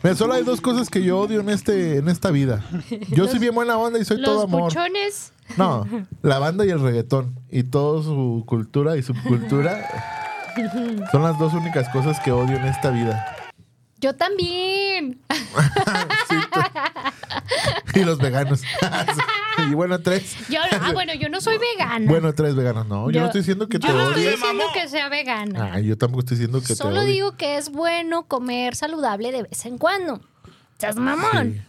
[0.02, 2.64] Mira, solo hay dos cosas que yo odio en este en esta vida.
[3.10, 4.74] Yo soy bien buena onda y soy todo Los amor.
[4.74, 5.34] buchones.
[5.56, 5.88] No,
[6.24, 7.40] la banda y el reggaetón.
[7.52, 9.88] Y toda su cultura y subcultura
[11.12, 13.37] son las dos únicas cosas que odio en esta vida.
[14.00, 15.20] Yo también.
[17.94, 18.62] Sí, y los veganos.
[19.72, 20.36] y bueno, tres.
[20.50, 22.06] Yo, ah, bueno, yo no soy vegana.
[22.10, 22.86] Bueno, tres veganos.
[22.88, 25.72] No, yo, no estoy diciendo que te yo no estoy diciendo que sea vegana.
[25.74, 27.14] Ay, yo tampoco estoy diciendo que Solo te odie.
[27.14, 30.22] digo que es bueno comer saludable de vez en cuando.
[30.78, 31.66] Seas mamón.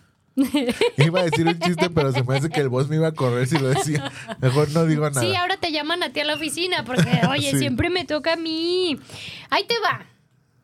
[0.96, 3.12] Iba a decir un chiste, pero se me hace que el boss me iba a
[3.12, 4.10] correr si lo decía.
[4.40, 5.20] Mejor no digo nada.
[5.20, 7.58] Sí, ahora te llaman a ti a la oficina porque, oye, Sí.
[7.58, 8.98] siempre me toca a mí.
[9.50, 10.04] Ahí te va.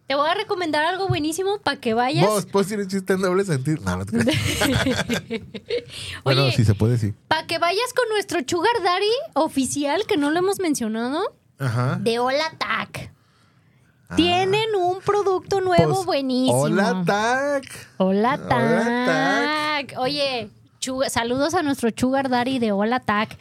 [0.06, 2.26] Te voy a recomendar algo buenísimo para que vayas.
[2.26, 3.78] Vos, ¿puedes decir un chiste en doble sentido?
[3.84, 5.04] No, no te creas.
[6.24, 7.14] Bueno, Oye, sí se puede, sí.
[7.28, 11.98] Para que vayas con nuestro Sugar Daddy oficial, que no lo hemos mencionado, Ajá.
[12.00, 13.12] de Hola Tac.
[14.16, 16.60] Tienen un producto nuevo Pues, buenísimo.
[16.60, 17.64] Hola, Tac.
[17.96, 19.98] Hola, Hola, Tac.
[19.98, 20.50] Oye,
[21.08, 23.38] saludos a nuestro Sugar Daddy de Hola, Tac.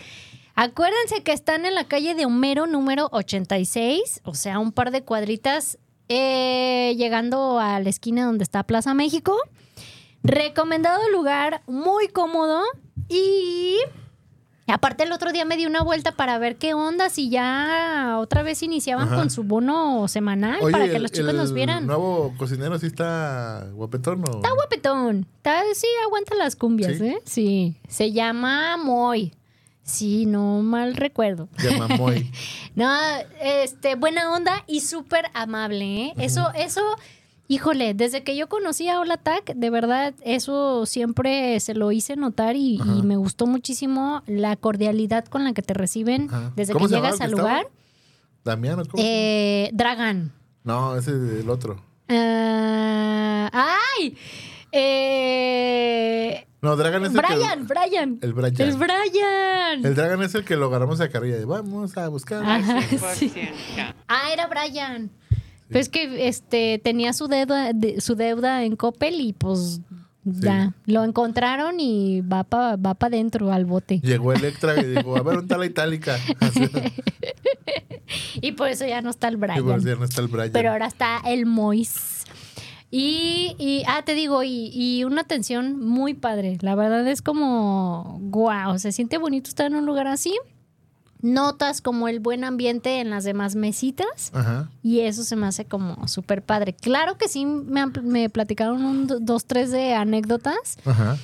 [0.55, 5.03] Acuérdense que están en la calle de Homero número 86, o sea, un par de
[5.03, 5.78] cuadritas
[6.16, 9.36] eh, llegando a la esquina donde está Plaza México.
[10.24, 12.61] Recomendado lugar, muy cómodo
[13.09, 13.78] y
[14.68, 18.41] aparte el otro día me di una vuelta para ver qué onda, si ya otra
[18.43, 19.18] vez iniciaban Ajá.
[19.18, 21.86] con su bono semanal Oye, para que el- los chicos nos vieran.
[21.88, 24.36] nuevo cocinero sí está guapetón, ¿o?
[24.38, 25.28] Está guapetón.
[25.38, 27.05] Está, sí, aguanta las cumbias, ¿Sí?
[27.05, 27.22] ¿eh?
[27.26, 27.76] Sí.
[27.89, 29.34] Se llama Moy.
[29.84, 31.49] Sí, no mal recuerdo.
[31.61, 32.31] Llama Moy.
[32.75, 32.89] No,
[33.39, 36.13] este, buena onda y súper amable, ¿eh?
[36.17, 36.81] Eso, eso,
[37.47, 42.15] híjole, desde que yo conocí a Hola Tac, de verdad, eso siempre se lo hice
[42.15, 46.88] notar y, y me gustó muchísimo la cordialidad con la que te reciben desde ¿Cómo
[46.88, 47.67] que llegas al lugar.
[48.43, 49.03] Damián, ¿o cómo?
[49.05, 50.31] Eh, Dragan.
[50.63, 51.79] No, ese es el otro.
[52.09, 53.49] Ah,
[53.99, 54.17] ¡Ay!
[54.71, 57.74] Eh, No, Dragan es el Brian, que...
[57.74, 58.20] Brian.
[58.22, 58.55] El Brian.
[58.61, 59.86] El Brian.
[59.86, 62.43] El Dragan es el que lo agarramos a carrilla y vamos a buscar.
[62.43, 62.82] Ajá,
[63.16, 63.32] sí.
[64.07, 65.11] Ah, era Brian.
[65.72, 69.82] Pues que este tenía su deuda, de- su deuda en Coppel y pues
[70.24, 73.99] ya lo encontraron y va para va pa adentro al bote.
[74.01, 76.18] Llegó Electra y dijo, a ver, ¿dónde está la itálica?
[78.41, 79.82] Y por eso ya no está el y por Brian.
[79.82, 80.51] si no está el Brian.
[80.51, 82.24] Pero ahora está el Mois.
[82.95, 86.59] Y, y, ah, te digo, y, y una atención muy padre.
[86.61, 90.37] La verdad es como, wow, se siente bonito estar en un lugar así.
[91.19, 94.29] Notas como el buen ambiente en las demás mesitas.
[94.31, 94.69] Ajá.
[94.83, 96.73] Y eso se me hace como súper padre.
[96.73, 101.17] Claro que sí me, me platicaron un, do- dos, tres de anécdotas Ajá.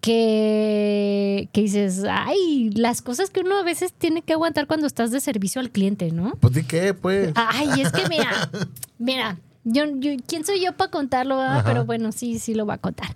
[0.00, 5.12] que, que dices, ay, las cosas que uno a veces tiene que aguantar cuando estás
[5.12, 6.32] de servicio al cliente, ¿no?
[6.40, 7.30] Pues di qué, pues.
[7.36, 8.50] Ay, es que mira,
[8.98, 11.40] mira, yo, yo- ¿quién soy yo para contarlo?
[11.40, 11.62] Ajá.
[11.64, 13.14] Pero bueno, sí, sí lo va a contar.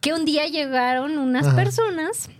[0.00, 1.56] Que un día llegaron unas Ajá.
[1.56, 2.30] personas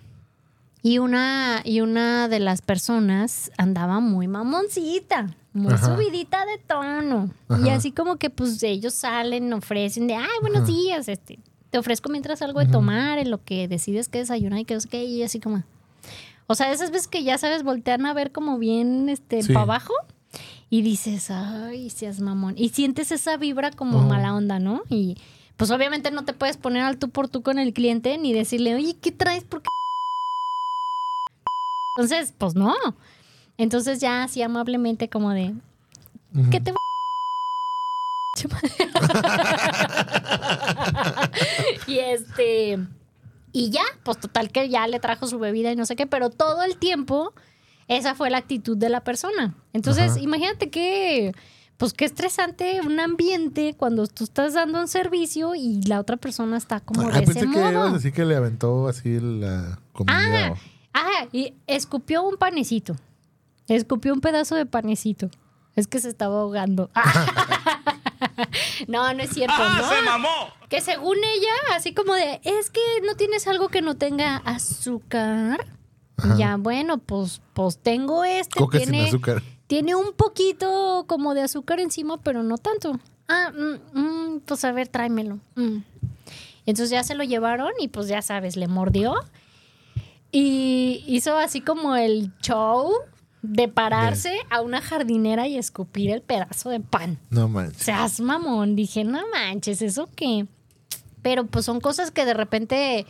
[0.83, 5.87] y una, y una de las personas andaba muy mamoncita, muy Ajá.
[5.95, 7.31] subidita de tono.
[7.65, 11.41] Y así como que pues ellos salen, ofrecen de, ay, buenos días, este,
[11.71, 14.81] te ofrezco mientras algo de tomar, en lo que decides que desayunar y que no
[14.81, 15.65] sé qué, y así como...
[16.47, 19.53] O sea, esas veces que ya sabes, voltean a ver como bien este, Sí.
[19.53, 19.93] para abajo
[20.71, 22.55] y dices, ay, seas mamón.
[22.57, 24.03] Y sientes esa vibra como Oh.
[24.03, 24.83] mala onda, ¿no?
[24.91, 25.17] Y
[25.57, 28.75] pues obviamente no te puedes poner al tú por tú con el cliente ni decirle,
[28.75, 29.45] oye, ¿qué traes?
[29.45, 29.69] ¿Por qué?
[31.97, 32.75] Entonces, pues no.
[33.57, 35.53] Entonces ya así amablemente como de,
[36.51, 36.73] ¿qué te
[41.87, 42.79] y este
[43.53, 46.31] y ya, pues total que ya le trajo su bebida y no sé qué, pero
[46.31, 47.33] todo el tiempo
[47.89, 49.55] esa fue la actitud de la persona.
[49.73, 50.21] Entonces, Ajá.
[50.21, 51.33] imagínate que
[51.77, 56.57] pues qué estresante un ambiente cuando tú estás dando un servicio y la otra persona
[56.57, 57.93] está como Ah, de ese pensé que ibas a modo.
[57.93, 60.49] decir que le aventó así la comida.
[60.49, 60.55] Ah,
[60.95, 62.97] ah, y escupió un panecito.
[63.69, 65.31] Escupió un pedazo de panecito.
[65.77, 66.91] Es que se estaba ahogando.
[68.89, 69.55] no, no es cierto.
[69.57, 69.89] ¡Ah, no.
[69.89, 70.29] se mamó!
[70.69, 75.65] Que según ella, así como de, es que no tienes algo que no tenga azúcar.
[76.19, 76.37] Ajá.
[76.37, 78.59] Ya, bueno, pues, pues tengo este.
[78.59, 79.43] Coca sin tiene, azúcar.
[79.67, 82.99] tiene un poquito como de azúcar encima, pero no tanto.
[83.29, 85.39] Ah, mm, mm, pues a ver, tráemelo.
[85.55, 85.79] Mm.
[86.67, 89.15] Entonces ya se lo llevaron y pues ya sabes, le mordió.
[90.31, 92.93] Y hizo así como el show
[93.41, 97.19] de pararse a una jardinera y escupir el pedazo de pan.
[97.31, 97.83] No manches.
[97.83, 98.77] Seas mamón.
[98.77, 100.47] Dije, no manches, ¿eso qué?
[101.23, 103.07] Pero pues son cosas que de repente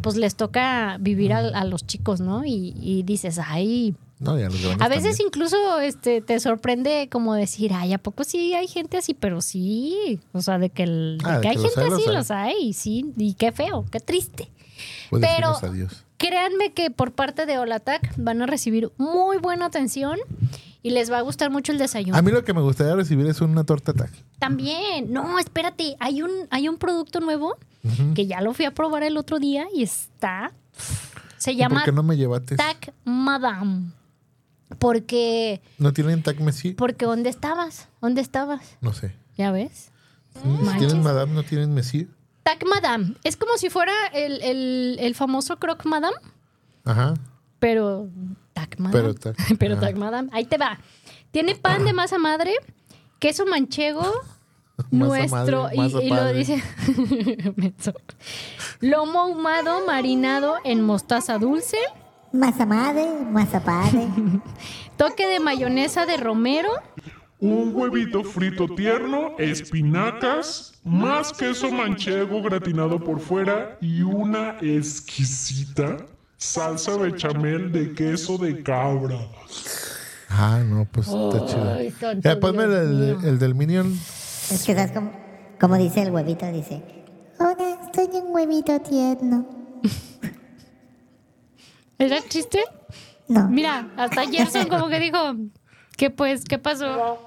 [0.00, 2.44] pues les toca vivir a, a los chicos, ¿no?
[2.44, 3.94] Y, y dices, ay.
[4.18, 5.26] No, los grandes A veces también.
[5.28, 9.12] incluso este, te sorprende como decir, ay, ¿a poco sí hay gente así?
[9.12, 11.90] Pero sí, o sea, de que, el- de Ah, de que hay que gente hay,
[11.90, 12.14] los así, hay.
[12.16, 14.48] los hay, sí, y qué feo, qué triste.
[15.10, 15.58] Pues pero-.
[16.18, 20.18] Créanme que por parte de Olatac van a recibir muy buena atención
[20.82, 22.16] y les va a gustar mucho el desayuno.
[22.16, 24.10] A mí lo que me gustaría recibir es una torta tac.
[24.38, 27.56] También, no, espérate, hay un, hay un producto nuevo
[28.14, 30.52] Que ya lo fui a probar el otro día y está.
[31.36, 32.56] Se ¿Y llama ¿Por qué no me llevaste?
[32.56, 33.90] Tac Madame.
[34.78, 36.72] Porque, ¿No tienen tac Messi?
[36.72, 37.88] porque ¿dónde estabas?
[38.00, 38.76] ¿Dónde estabas?
[38.80, 39.14] No sé.
[39.36, 39.90] ¿Ya ves?
[40.34, 42.08] Si tienen Madame, ¿no tienen Messi?
[42.42, 43.14] Tac Madame.
[43.24, 46.16] Es como si fuera el, el- el famoso Croc Madame,
[46.84, 47.14] Ajá.
[47.58, 48.08] pero
[48.54, 48.92] Tac Madame.
[49.00, 49.36] Pero tac.
[49.58, 49.78] Pero.
[49.78, 50.28] Tac Madame.
[50.32, 50.78] Ahí te va.
[51.30, 52.52] Tiene pan de masa madre,
[53.18, 54.10] queso manchego,
[54.90, 55.64] nuestro.
[55.64, 56.62] madre, y, y lo dice.
[58.80, 61.78] Lomo ahumado marinado en mostaza dulce.
[62.32, 64.08] Masa madre, masa padre.
[64.96, 66.70] Toque de mayonesa de romero.
[67.38, 75.98] un huevito frito tierno, espinacas, más queso manchego gratinado por fuera y una exquisita
[76.36, 79.18] salsa bechamel de queso de cabra.
[80.28, 82.40] Ah, no, pues está chido.
[82.40, 83.98] Ponme Dios el, el del Minion.
[84.50, 85.12] Es que sabes como,
[85.60, 86.82] como dice el huevito, dice,
[87.38, 89.46] hola, estoy un huevito tierno.
[91.98, 92.62] ¿Era chiste?
[93.28, 93.48] No.
[93.48, 95.18] Mira, hasta Gerson como que dijo,
[95.96, 96.44] ¿qué pues?
[96.44, 97.18] ¿Qué pasó?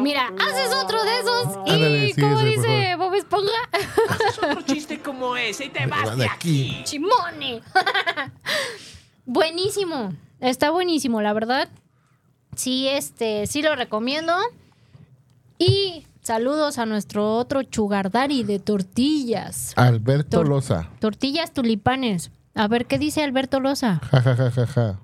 [0.00, 3.52] Mira, haces otro de esos y Ándale, sí, como ese, por dice Bob Esponja,
[4.08, 6.70] Haces otro chiste como ese y te vas Va de de aquí.
[6.76, 6.84] aquí.
[6.84, 7.60] chimone.
[9.26, 11.68] buenísimo, está buenísimo, la verdad.
[12.54, 14.32] Sí, este, sí lo recomiendo.
[15.58, 19.72] Y saludos a nuestro otro chugardari de tortillas.
[19.76, 20.90] Alberto Tor- Loza.
[21.00, 22.30] Tortillas tulipanes.
[22.54, 24.00] A ver, ¿qué dice Alberto Loza?
[24.10, 25.00] Ja, ja, ja, ja, ja.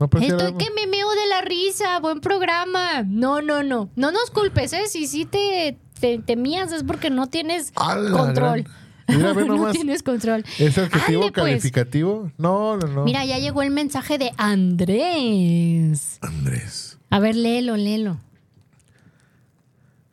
[0.00, 3.02] No, sí Estoy que me meo de la risa, buen programa.
[3.06, 3.88] No, no, no.
[3.94, 4.88] No nos culpes, ¿eh?
[4.88, 8.62] Si sí te, te, te mías es porque no tienes ¡A la control.
[8.64, 9.16] gran!
[9.16, 9.72] Mira, no nomás.
[9.72, 10.44] tienes control.
[10.58, 11.44] ¿Es adjetivo Ande, pues.
[11.50, 12.32] calificativo?
[12.36, 13.04] No, no, no.
[13.04, 16.18] Mira, ya llegó el mensaje de Andrés.
[16.20, 16.98] Andrés.
[17.10, 18.18] A ver, léelo, léelo.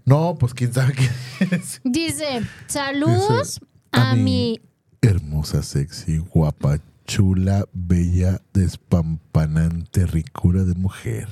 [0.09, 1.11] No, pues quién sabe quién
[1.51, 1.81] es.
[1.83, 4.59] Dice, saludos Dice, a a mi-.
[5.03, 11.27] Hermosa, sexy, guapa, chula, bella, despampanante, ricura de mujer.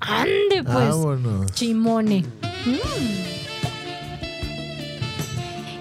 [0.00, 0.64] Ande, pues.
[0.64, 1.52] Vámonos.
[1.52, 2.24] Chimone.
[2.64, 2.76] Mm.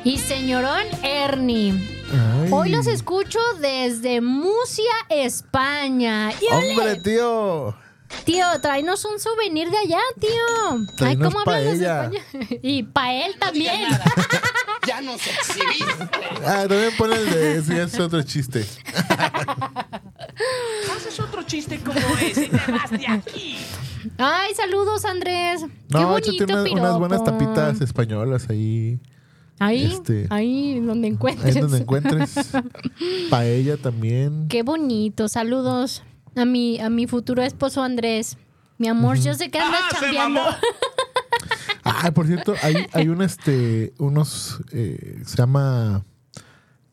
[0.03, 1.71] Y señorón Ernie.
[2.13, 2.49] Ay.
[2.51, 6.29] Hoy los escucho desde Musia, España.
[6.51, 7.75] ¡Hombre, tío!
[8.23, 10.85] Tío, tráenos un souvenir de allá, tío.
[11.05, 11.79] Ay, ¿cómo hablas.
[11.79, 12.19] España?
[12.61, 13.81] Y pa' él también.
[14.87, 16.09] Ya nos exhibiste.
[16.45, 18.59] Ah, también pon el de ese es otro chiste.
[20.95, 23.57] Haces otro chiste como ese y te vas de aquí.
[24.19, 25.61] Ay, saludos, Andrés.
[25.61, 28.99] Qué No, bonito échate unas, unas buenas tapitas españolas ahí.
[29.57, 31.55] Ahí, este, ahí donde encuentres.
[31.55, 32.35] Ahí donde encuentres.
[33.31, 34.47] Paella también.
[34.49, 35.27] Qué bonito.
[35.29, 36.03] Saludos
[36.35, 38.37] a mi, a mi futuro esposo Andrés.
[38.77, 40.41] Mi amor, yo sé que anda Ah, chambeando.
[41.83, 46.03] Ah, por cierto, hay, hay un este, unos, eh, se llama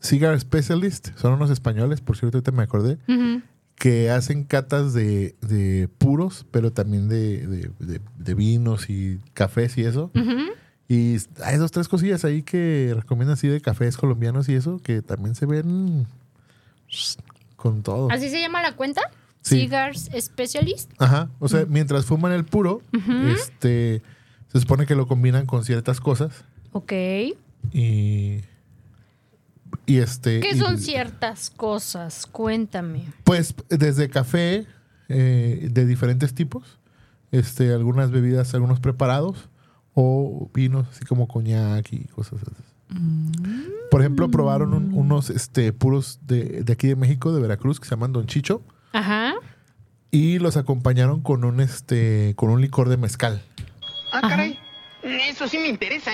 [0.00, 2.98] Cigar Specialist, son unos españoles, por cierto, ahorita me acordé,
[3.74, 9.76] que hacen catas de, de puros, pero también de, de- de- de vinos y cafés
[9.76, 10.12] y eso.
[10.88, 15.02] Y hay dos, tres cosillas ahí que recomiendan así de cafés colombianos y eso, que
[15.02, 16.06] también se ven
[17.56, 18.08] con todo.
[18.10, 19.00] ¿Así se llama la cuenta?
[19.42, 19.60] Sí.
[19.60, 20.90] Cigars Specialist.
[20.98, 22.80] Ajá, o sea, mientras fuman el puro,
[23.34, 24.02] este,
[24.52, 26.92] se supone que lo combinan con ciertas cosas Ok.
[27.72, 28.40] y
[29.86, 32.26] y este ¿Qué y- son ciertas cosas?
[32.26, 33.04] Cuéntame.
[33.24, 34.66] pues desde café
[35.08, 36.78] eh, de diferentes tipos,
[37.32, 39.48] este, algunas bebidas, algunos preparados
[39.94, 42.62] o vinos así como coñac y cosas así.
[43.90, 47.86] Por ejemplo, probaron un- unos este, puros de, de aquí de México, de Veracruz, que
[47.86, 48.62] se llaman Don Chicho,
[48.92, 49.34] Ajá.
[50.10, 53.42] y los acompañaron con un este, con un licor de mezcal.
[54.12, 54.58] Ah, caray.
[55.02, 56.12] Eso sí me interesa.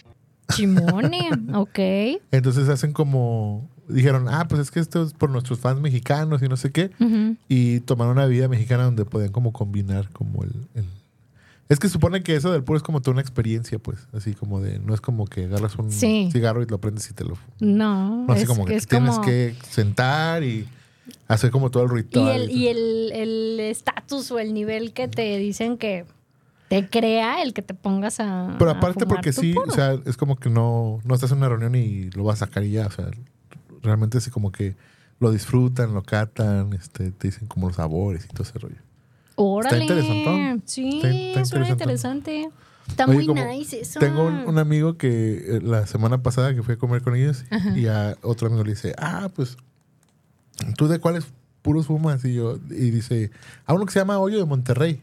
[0.54, 1.28] Chimone.
[1.54, 1.78] ok.
[2.30, 6.48] Entonces hacen como dijeron, ah, pues es que esto es por nuestros fans mexicanos y
[6.48, 6.90] no sé qué.
[7.48, 10.84] Y tomaron una bebida mexicana donde podían como combinar como el, el-
[11.70, 14.06] Es que supone que eso del puro es como toda una experiencia, pues.
[14.14, 14.78] Así como de...
[14.78, 16.28] No es como que agarras un Sí.
[16.32, 17.36] cigarro y lo prendes y te lo...
[17.60, 18.26] No.
[18.26, 20.66] No, así es, como que es tienes como- que sentar y
[21.28, 22.42] hacer como todo el Y ritual.
[22.42, 26.04] el y el el estatus o el nivel que te dicen que
[26.68, 28.54] te crea el que te pongas a.
[28.58, 29.68] Pero a aparte fumar porque sí, puro.
[29.70, 32.46] o sea, es como que no, no estás en una reunión y lo vas a
[32.46, 32.86] sacar y ya.
[32.86, 33.10] O sea,
[33.82, 34.76] realmente así como que
[35.20, 38.76] lo disfrutan, lo catan, este, te dicen como los sabores y todo ese rollo.
[39.36, 39.82] Órale.
[39.82, 40.62] interesantón.
[40.66, 42.26] Sí, Está- está suena interesantón.
[42.36, 42.50] interesante.
[42.88, 44.00] Está Oye, muy como nice eso.
[44.00, 47.44] Tengo un, un amigo que eh, la semana pasada que fui a comer con ellos
[47.50, 47.76] Ajá.
[47.78, 49.56] y a otro amigo le dice, ah, pues,
[50.76, 51.24] ¿tú de cuáles
[51.62, 52.24] puros fumas?
[52.24, 53.30] Y yo, y dice,
[53.66, 55.00] a uno que se llama Hoyo de Monterrey.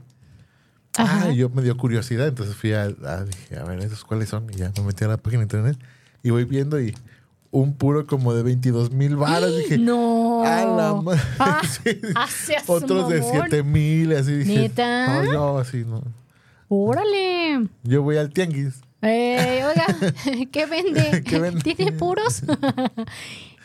[0.98, 1.26] Ajá.
[1.26, 4.30] Ah, y yo me dio curiosidad, entonces fui a, a- dije, a ver, ¿esos cuáles
[4.30, 4.48] son?
[4.54, 5.78] Y ya me metí a la página de internet
[6.24, 6.96] y voy viendo y
[7.52, 9.56] un puro como de 22 mil baros.
[9.58, 10.44] Dije, No.
[10.46, 11.22] a la madre.
[11.40, 12.00] Ah, Sí.
[12.16, 12.28] ah,
[12.68, 13.34] Otros de mamón.
[13.50, 14.60] 7 mil, así dije.
[14.60, 15.24] ¿Neta?
[15.24, 16.02] No, yo así no.
[16.70, 17.68] Órale.
[17.84, 18.76] Yo voy al tianguis.
[19.02, 19.86] Eh, oiga,
[20.52, 21.24] ¿qué vende?
[21.24, 21.62] ¿Qué vende?
[21.62, 22.42] ¿Tiene puros?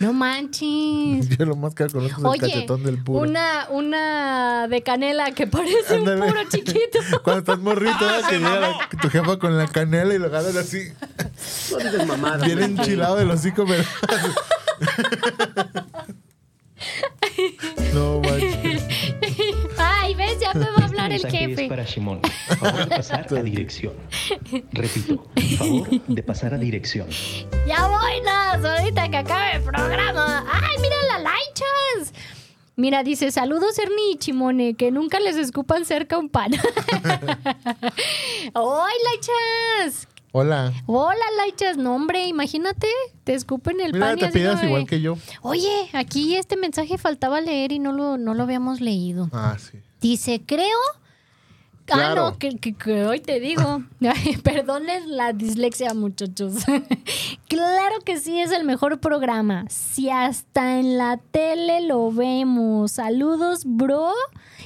[0.01, 1.29] No manches.
[1.39, 3.21] Yo lo más que conozco es el Oye, cachetón del puro.
[3.29, 6.21] una, una de canela que parece Ándale.
[6.23, 6.99] un puro chiquito.
[7.23, 8.29] Cuando estás morrito, ¿verdad?
[8.29, 10.89] que llega tu jefa con la canela y lo agarran así.
[11.71, 12.45] No digas mamadas.
[12.45, 12.83] Bien Enrique.
[12.83, 13.85] enchilado del hocico, pero.
[17.95, 18.83] no manches.
[21.11, 21.63] El jefe.
[21.65, 22.21] es para Shimon.
[22.59, 23.95] Favor de pasar a dirección.
[24.73, 25.27] Repito,
[25.59, 27.09] favor de pasar a dirección.
[27.67, 30.45] Ya voy, Nas, ahorita que acabe el programa.
[30.51, 32.15] ¡Ay, mira la Laichas!
[32.77, 36.53] Mira, dice, saludos Ernie y Chimone, que nunca les escupan cerca un pan.
[38.55, 40.09] ¡Ay, Laichas!
[40.33, 40.73] Hola.
[40.87, 41.77] Hola, Laichas.
[41.77, 42.87] No, hombre, imagínate,
[43.25, 45.17] te escupen el Mira, pan y te así pidas igual que yo.
[45.43, 49.29] Oye, aquí este mensaje faltaba leer y no lo, no lo habíamos leído.
[49.33, 49.79] Ah, sí.
[50.01, 50.79] Dice, creo.
[51.93, 53.83] Ah, no, que, que- que hoy te digo.
[54.01, 56.55] Ay, Perdonen la dislexia, muchachos.
[57.49, 59.65] claro que sí, es el mejor programa.
[59.69, 62.93] Si hasta en la tele lo vemos.
[62.93, 64.13] Saludos, bro.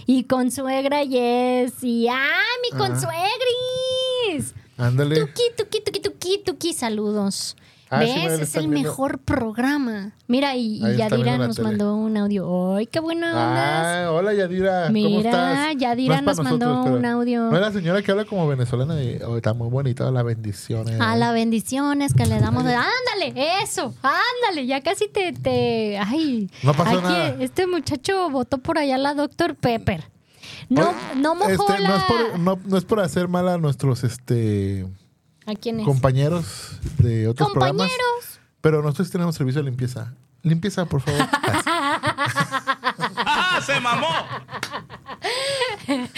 [0.06, 2.08] Y consuegra Jessy.
[2.08, 4.54] ¡Ah, mi consuegris!
[4.76, 5.20] Ándale.
[5.20, 7.56] Tuki, tuki, tuki, tuki, tuki, saludos.
[7.97, 8.40] Ah, ¿Ves?
[8.40, 8.88] es el viendo.
[8.88, 10.12] mejor programa.
[10.26, 11.68] Mira, y, Yadira nos tele.
[11.68, 12.76] mandó un audio.
[12.76, 14.05] ¡Ay, qué buena onda!
[14.07, 14.82] Ah, hola Yadira.
[14.86, 15.76] ¿Cómo Mira, estás?
[15.76, 17.51] Yadira es para nos mandó pero- un audio.
[17.51, 20.88] No es la señora que habla como venezolana y oh, está muy bonita la bendición.
[20.88, 20.99] eh.
[21.01, 22.64] A las bendiciones que le damos.
[22.64, 26.51] de- Ándale, eso, ándale, ya casi te, te, ay.
[26.62, 27.36] No pasó aquí, nada.
[27.40, 30.05] Este muchacho votó por allá la Doctor Pepper.
[30.68, 31.88] No, no mojó Este, la.
[31.88, 34.86] no, es por, no, no es por hacer mal a nuestros este
[35.47, 35.86] ¿A quién es?
[35.86, 37.88] compañeros de otros programas.
[37.88, 38.40] Compañeros.
[38.61, 40.14] Pero nosotros tenemos servicio de limpieza.
[40.42, 41.20] Limpieza, por favor.
[43.16, 44.07] ¡Ah, se mamó!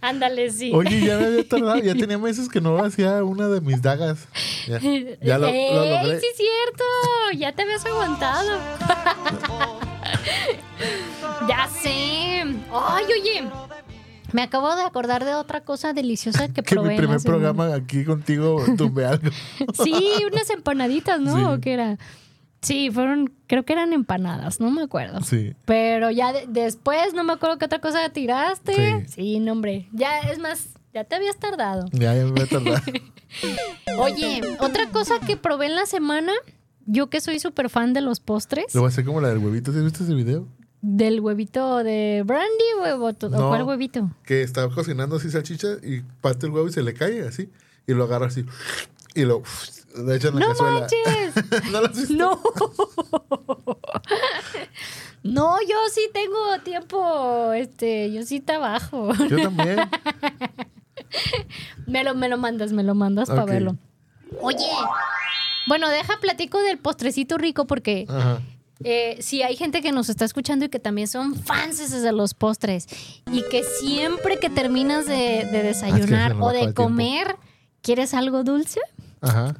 [0.00, 0.72] Ándale, sí.
[0.74, 1.78] Oye, ya me había tardado.
[1.78, 4.26] Ya tenía meses que no hacía una de mis dagas.
[4.66, 4.78] Ya,
[5.22, 6.20] ya lo, lo Ey, logré.
[6.20, 6.84] sí es cierto.
[7.36, 8.48] Ya te habías aguantado.
[11.48, 12.42] ya sé.
[12.72, 13.48] Ay, oye.
[14.32, 16.90] Me acabo de acordar de otra cosa deliciosa que Que probé.
[16.90, 19.30] mi primer programa aquí contigo tuve algo.
[19.84, 19.94] Sí,
[20.30, 21.36] unas empanaditas, ¿no?
[21.36, 21.42] Sí.
[21.44, 21.98] ¿O qué era?
[22.62, 25.22] Sí, fueron, creo que eran empanadas, no me acuerdo.
[25.22, 25.54] Sí.
[25.64, 28.74] Pero ya de- después no me acuerdo qué otra cosa tiraste.
[29.06, 29.12] Sí.
[29.14, 29.88] Sí, no, hombre.
[29.92, 31.86] Ya, es más, ya te habías tardado.
[31.92, 32.82] Ya, ya me voy a tardar.
[33.98, 36.32] Oye, otra cosa que probé en la semana,
[36.86, 39.38] yo que soy súper fan de los postres, Lo voy a hacer como la del
[39.38, 39.72] huevito.
[39.72, 40.46] ¿Sí ¿Has visto ese video?
[40.82, 44.10] Del huevito de brandy huevo, ¿o cuál huevito?
[44.24, 47.50] Que está cocinando así salchicha y parte el huevo y se le cae así.
[47.86, 48.44] Y lo agarra así.
[49.14, 49.42] Y lo
[49.96, 50.80] en la ¡No cazuela.
[50.80, 51.34] manches!
[51.72, 52.10] ¿No lo has?
[52.10, 52.40] No.
[55.22, 59.12] No, yo sí tengo tiempo, este, yo sí trabajo.
[59.28, 59.78] Yo también.
[61.86, 63.76] Me lo, me lo mandas, me lo mandas para verlo.
[64.40, 64.64] Oye,
[65.66, 68.40] bueno, deja platico del postrecito rico porque Ajá.
[68.84, 72.34] Eh, si hay gente que nos está escuchando y que también son fans de los
[72.34, 72.86] postres
[73.30, 76.82] y que siempre que terminas de, de desayunar o de tiempo.
[76.84, 77.36] comer,
[77.82, 78.80] ¿quieres algo dulce?
[79.20, 79.54] Ajá.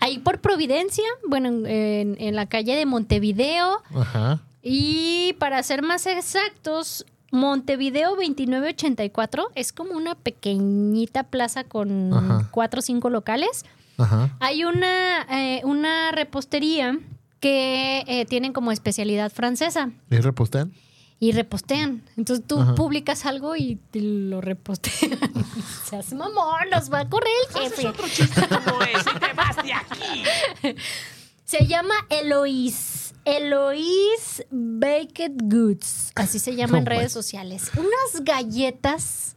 [0.00, 4.40] Ahí por Providencia, bueno, en, en- en la calle de Montevideo Ajá.
[4.62, 12.48] y para ser más exactos, Montevideo 2984 es como una pequeñita plaza con Ajá.
[12.50, 13.64] cuatro o cinco locales.
[13.96, 14.36] Ajá.
[14.40, 16.98] Hay una, eh, una repostería
[17.44, 20.72] que eh, tienen como especialidad francesa ¿Y repostean?
[21.20, 22.02] y repostean.
[22.16, 22.74] Entonces tú Ajá.
[22.74, 25.18] publicas algo y te lo repostean.
[25.84, 27.86] Seas mamón, nos va a correr el jefe.
[27.88, 30.74] otro chiste como ese y te vas de aquí.
[31.44, 33.14] Se llama Eloís.
[33.26, 36.12] Eloís Baked Goods.
[36.14, 37.70] Así se llama en redes sociales.
[37.76, 39.36] Unas galletas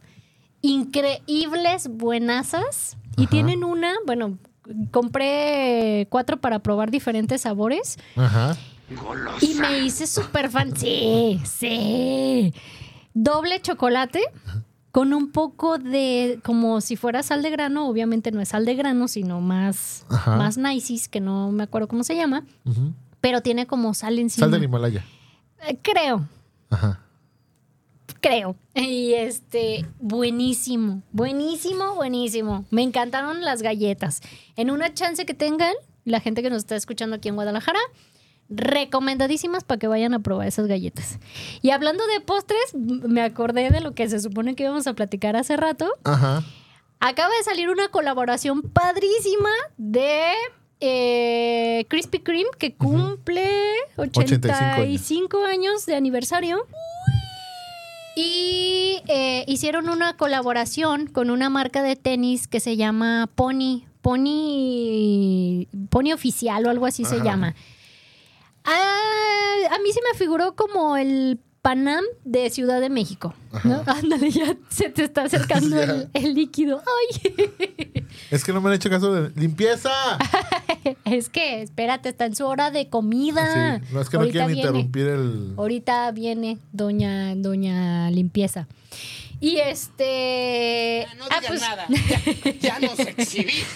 [0.62, 2.96] increíbles, buenasas.
[3.18, 3.30] Y Ajá.
[3.30, 4.38] tienen una, bueno,
[4.90, 7.98] compré cuatro para probar diferentes sabores.
[8.16, 8.56] Ajá.
[9.40, 10.74] Y me hice súper fan.
[10.76, 12.54] Sí, sí.
[13.14, 14.22] Doble chocolate
[14.92, 17.88] con un poco de, como si fuera sal de grano.
[17.88, 20.36] Obviamente no es sal de grano, sino más, Ajá.
[20.36, 22.44] más niceis, que no me acuerdo cómo se llama.
[23.20, 24.44] Pero tiene como sal encima.
[24.46, 25.04] Sal del Himalaya.
[25.68, 26.26] Eh, Creo,
[26.70, 27.00] Ajá.
[28.20, 28.56] Creo.
[28.74, 32.64] Y este, buenísimo, buenísimo, buenísimo.
[32.70, 34.20] Me encantaron las galletas.
[34.56, 37.80] En una chance que tengan, la gente que nos está escuchando aquí en Guadalajara,
[38.50, 41.18] recomendadísimas para que vayan a probar esas galletas.
[41.62, 45.36] Y hablando de postres, me acordé de lo que se supone que íbamos a platicar
[45.36, 45.90] hace rato.
[46.04, 46.42] Ajá.
[47.00, 50.32] Acaba de salir una colaboración padrísima de
[50.80, 53.48] eh, Krispy Kreme que cumple
[53.96, 56.66] 85, años de aniversario.
[58.20, 63.84] Y eh, hicieron una colaboración con una marca de tenis que se llama Pony.
[64.02, 65.68] Pony.
[65.88, 67.54] Pony Oficial o algo así se llama.
[68.64, 73.34] Ah, a mí se me figuró como el Panam de Ciudad de México.
[73.62, 73.82] ¿no?
[73.86, 75.76] Ándale, ya se te está acercando
[76.12, 76.82] el líquido.
[77.22, 77.54] Ay.
[78.32, 79.90] Es que no me han hecho caso de limpieza.
[81.10, 83.80] Es que, espérate, está en su hora de comida.
[83.80, 84.60] Sí, no es que no Ahorita quieren viene.
[84.60, 85.54] interrumpir el.
[85.56, 88.66] Ahorita viene doña, doña limpieza.
[89.40, 91.06] Y este.
[91.16, 91.86] No ah, digas pues, nada.
[92.60, 93.66] Ya, ya nos exhibiste.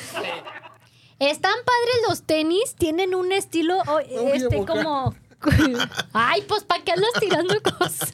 [1.19, 5.15] Están padres los tenis, tienen un estilo oh, este como
[6.13, 8.13] Ay, pues ¿para qué andas tirando cosas?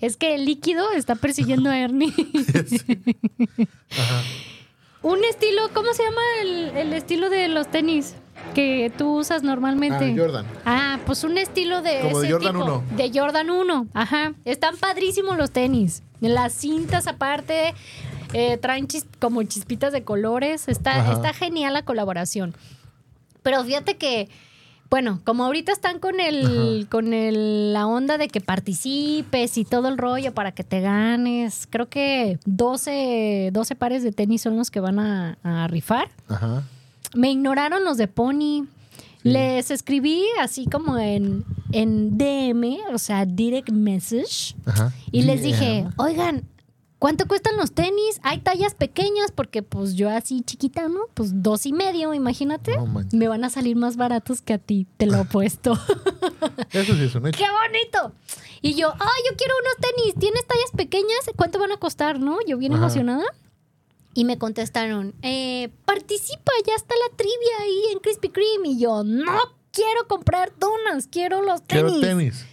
[0.00, 2.12] es que el líquido está persiguiendo a Ernie.
[5.06, 8.14] Un estilo, ¿cómo se llama el, el estilo de los tenis
[8.56, 10.04] que tú usas normalmente?
[10.12, 10.46] Ah, Jordan.
[10.64, 12.64] Ah, pues un estilo de Como de ese Jordan tipo.
[12.64, 12.84] 1.
[12.96, 14.32] De Jordan 1, ajá.
[14.44, 16.02] Están padrísimos los tenis.
[16.20, 17.72] Las cintas aparte,
[18.32, 20.66] eh, traen chis- como chispitas de colores.
[20.66, 21.12] Está, Ajá.
[21.12, 22.56] está genial la colaboración.
[23.44, 24.28] Pero fíjate que,
[24.96, 29.88] bueno, como ahorita están con el, con el, la onda de que participes y todo
[29.88, 34.70] el rollo para que te ganes, creo que 12, 12 pares de tenis son los
[34.70, 36.08] que van a, a rifar.
[36.28, 36.62] Ajá.
[37.14, 38.68] Me ignoraron los de Pony.
[39.22, 44.54] Les escribí así como en, en DM, o sea, direct message.
[44.64, 44.94] Ajá.
[45.12, 46.44] Y les dije, oigan,
[46.98, 48.20] ¿cuánto cuestan los tenis?
[48.22, 51.00] Hay tallas pequeñas porque pues yo así chiquita, ¿no?
[51.14, 52.76] Pues dos y medio, imagínate.
[53.12, 55.72] Me van a salir más baratos que a ti, te lo he puesto.
[56.72, 57.38] Eso sí es un hecho.
[57.38, 58.12] ¡Qué bonito!
[58.62, 60.14] Y yo, ay, yo quiero unos tenis.
[60.18, 61.18] ¿Tienes tallas pequeñas?
[61.36, 62.38] ¿Cuánto van a costar, no?
[62.46, 62.82] Yo bien Ajá.
[62.82, 63.24] emocionada.
[64.14, 68.68] Y me contestaron, eh, participa, ya está la trivia ahí en Krispy Kreme.
[68.70, 69.38] Y yo, no
[69.72, 71.92] quiero comprar donas, quiero los tenis.
[71.92, 72.46] Quiero tenis.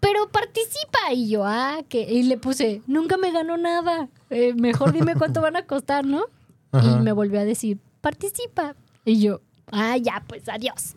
[0.00, 1.12] Pero participa.
[1.12, 2.02] Y yo, ah, que.
[2.02, 4.08] Y le puse, nunca me ganó nada.
[4.30, 6.24] Eh, mejor dime cuánto van a costar, ¿no?
[6.72, 6.96] Ajá.
[6.98, 8.74] Y me volvió a decir, participa.
[9.04, 9.40] Y yo,
[9.72, 10.94] ah, ya, pues adiós.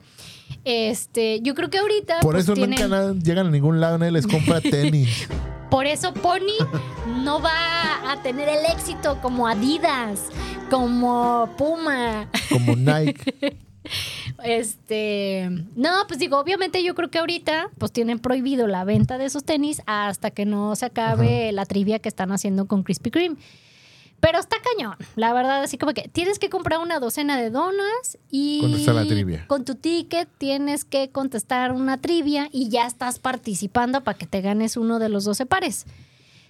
[0.65, 2.19] Este, yo creo que ahorita.
[2.19, 5.27] Por pues, eso tienen- nunca llegan a ningún lado, nadie les compra tenis.
[5.69, 6.57] Por eso Pony
[7.23, 10.19] no va a tener el éxito como Adidas,
[10.69, 12.27] como Puma.
[12.49, 13.55] como Nike.
[14.43, 19.25] Este, no, pues digo, obviamente yo creo que ahorita pues tienen prohibido la venta de
[19.25, 23.37] esos tenis hasta que no se acabe la trivia que están haciendo con Krispy Kreme.
[24.21, 28.17] Pero está cañón, la verdad, así como que tienes que comprar una docena de donas
[28.29, 29.45] y Contestar la trivia.
[29.47, 34.41] con tu ticket tienes que contestar una trivia y ya estás participando para que te
[34.41, 35.85] ganes uno de los 12 pares.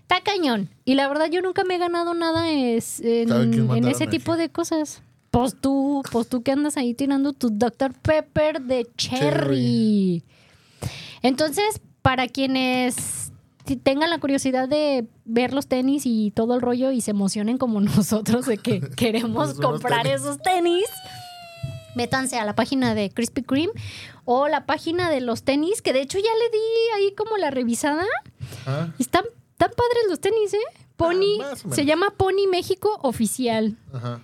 [0.01, 0.69] Está cañón.
[0.83, 3.91] Y la verdad yo nunca me he ganado nada es- en, ¿Sabe quién en mandaron
[3.91, 5.03] ese tipo de cosas.
[5.31, 7.93] Pues tú, pues tú que andas ahí tirando tu Dr.
[7.93, 10.23] Pepper de cherry.
[11.21, 13.31] Entonces, para quienes
[13.83, 17.79] tengan la curiosidad de ver los tenis y todo el rollo y se emocionen como
[17.81, 20.21] nosotros de que queremos comprar tenis.
[20.21, 20.85] esos tenis,
[21.95, 23.73] métanse a la página de Krispy Kreme
[24.25, 26.63] o la página de los tenis, que de hecho ya le di
[26.97, 28.05] ahí como la revisada.
[28.65, 29.25] Ah, Están
[29.57, 30.57] tan padres los tenis, ¿eh?
[30.97, 31.63] Pony, menos.
[31.71, 33.77] se llama Pony México Oficial.
[33.93, 34.21] Ajá.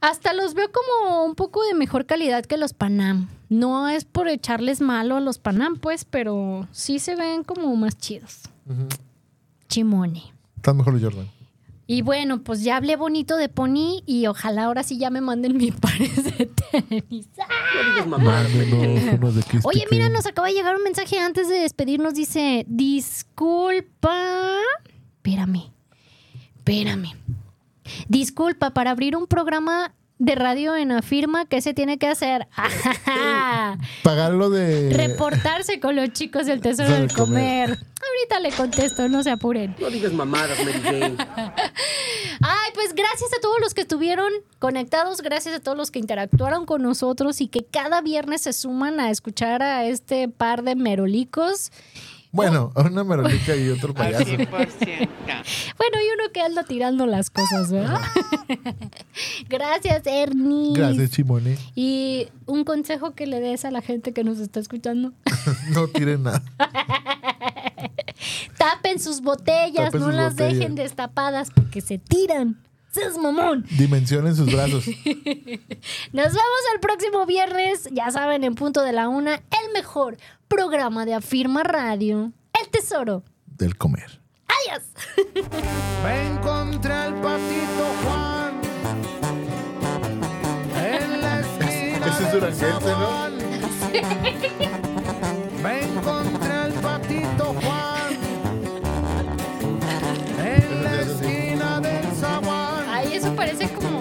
[0.00, 3.28] Hasta los veo como un poco de mejor calidad que los Panam.
[3.48, 7.96] No es por echarles malo a los Panam, pues, pero sí se ven como más
[7.98, 8.42] chidos.
[9.68, 10.32] Chimone.
[10.56, 11.28] Están mejor los Jordan.
[11.90, 15.56] Y bueno, pues ya hablé bonito de Pony y ojalá ahora sí ya me manden
[15.56, 17.28] mi pares de tenis.
[18.06, 22.12] Mándenos unos de Oye, mira, nos acaba de llegar un mensaje antes de despedirnos.
[22.12, 24.58] Dice, disculpa.
[25.16, 25.72] Espérame.
[26.58, 27.14] Espérame.
[28.08, 32.48] Disculpa, para abrir un programa de radio en Afirma, ¿qué se tiene que hacer?
[34.02, 34.92] Pagarlo de.
[34.92, 37.70] Reportarse con los chicos del Tesoro Del del Comer.
[37.70, 39.76] Ahorita le contesto, no se apuren.
[39.80, 41.16] No digas mamadas, Mary Jane.
[42.40, 46.66] Ay, pues gracias a todos los que estuvieron conectados, gracias a todos los que interactuaron
[46.66, 51.70] con nosotros y que cada viernes se suman a escuchar a este par de merolicos.
[52.30, 54.24] Bueno, una merolica y otro payaso.
[54.26, 58.00] Bueno, y uno que anda tirando las cosas, ¿verdad?
[59.48, 60.74] gracias, Ernie.
[60.74, 61.56] Gracias, Chimone.
[61.74, 65.12] Y un consejo que le des a la gente que nos está escuchando.
[65.72, 66.42] No tiren nada.
[68.58, 70.58] Tapen sus botellas, Tapen no sus las botellas.
[70.58, 72.60] dejen destapadas porque se tiran.
[72.90, 73.66] ¡Seas mamón!
[73.78, 74.86] Dimensionen sus brazos.
[74.86, 80.16] Nos vemos el próximo viernes, ya saben, en punto de la una, el mejor
[80.48, 83.22] programa de Afirma Radio, El Tesoro.
[83.46, 84.20] Del comer.
[84.48, 84.82] ¡Adiós!
[86.02, 88.60] Me encontré al patito Juan
[90.82, 93.28] en la esquina Ese es del duranguense, ¿no?
[95.62, 98.16] Me encontré al patito Juan
[100.44, 102.84] en la esquina del zaguán.
[102.88, 104.00] Ay, eso parece como.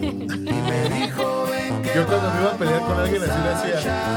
[0.00, 4.10] Me dijo, ven que Yo cuando me iba a pelear con alguien así le hacía.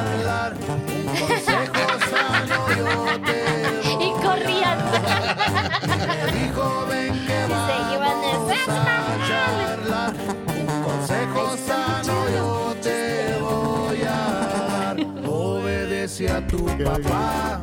[16.83, 17.62] Papá.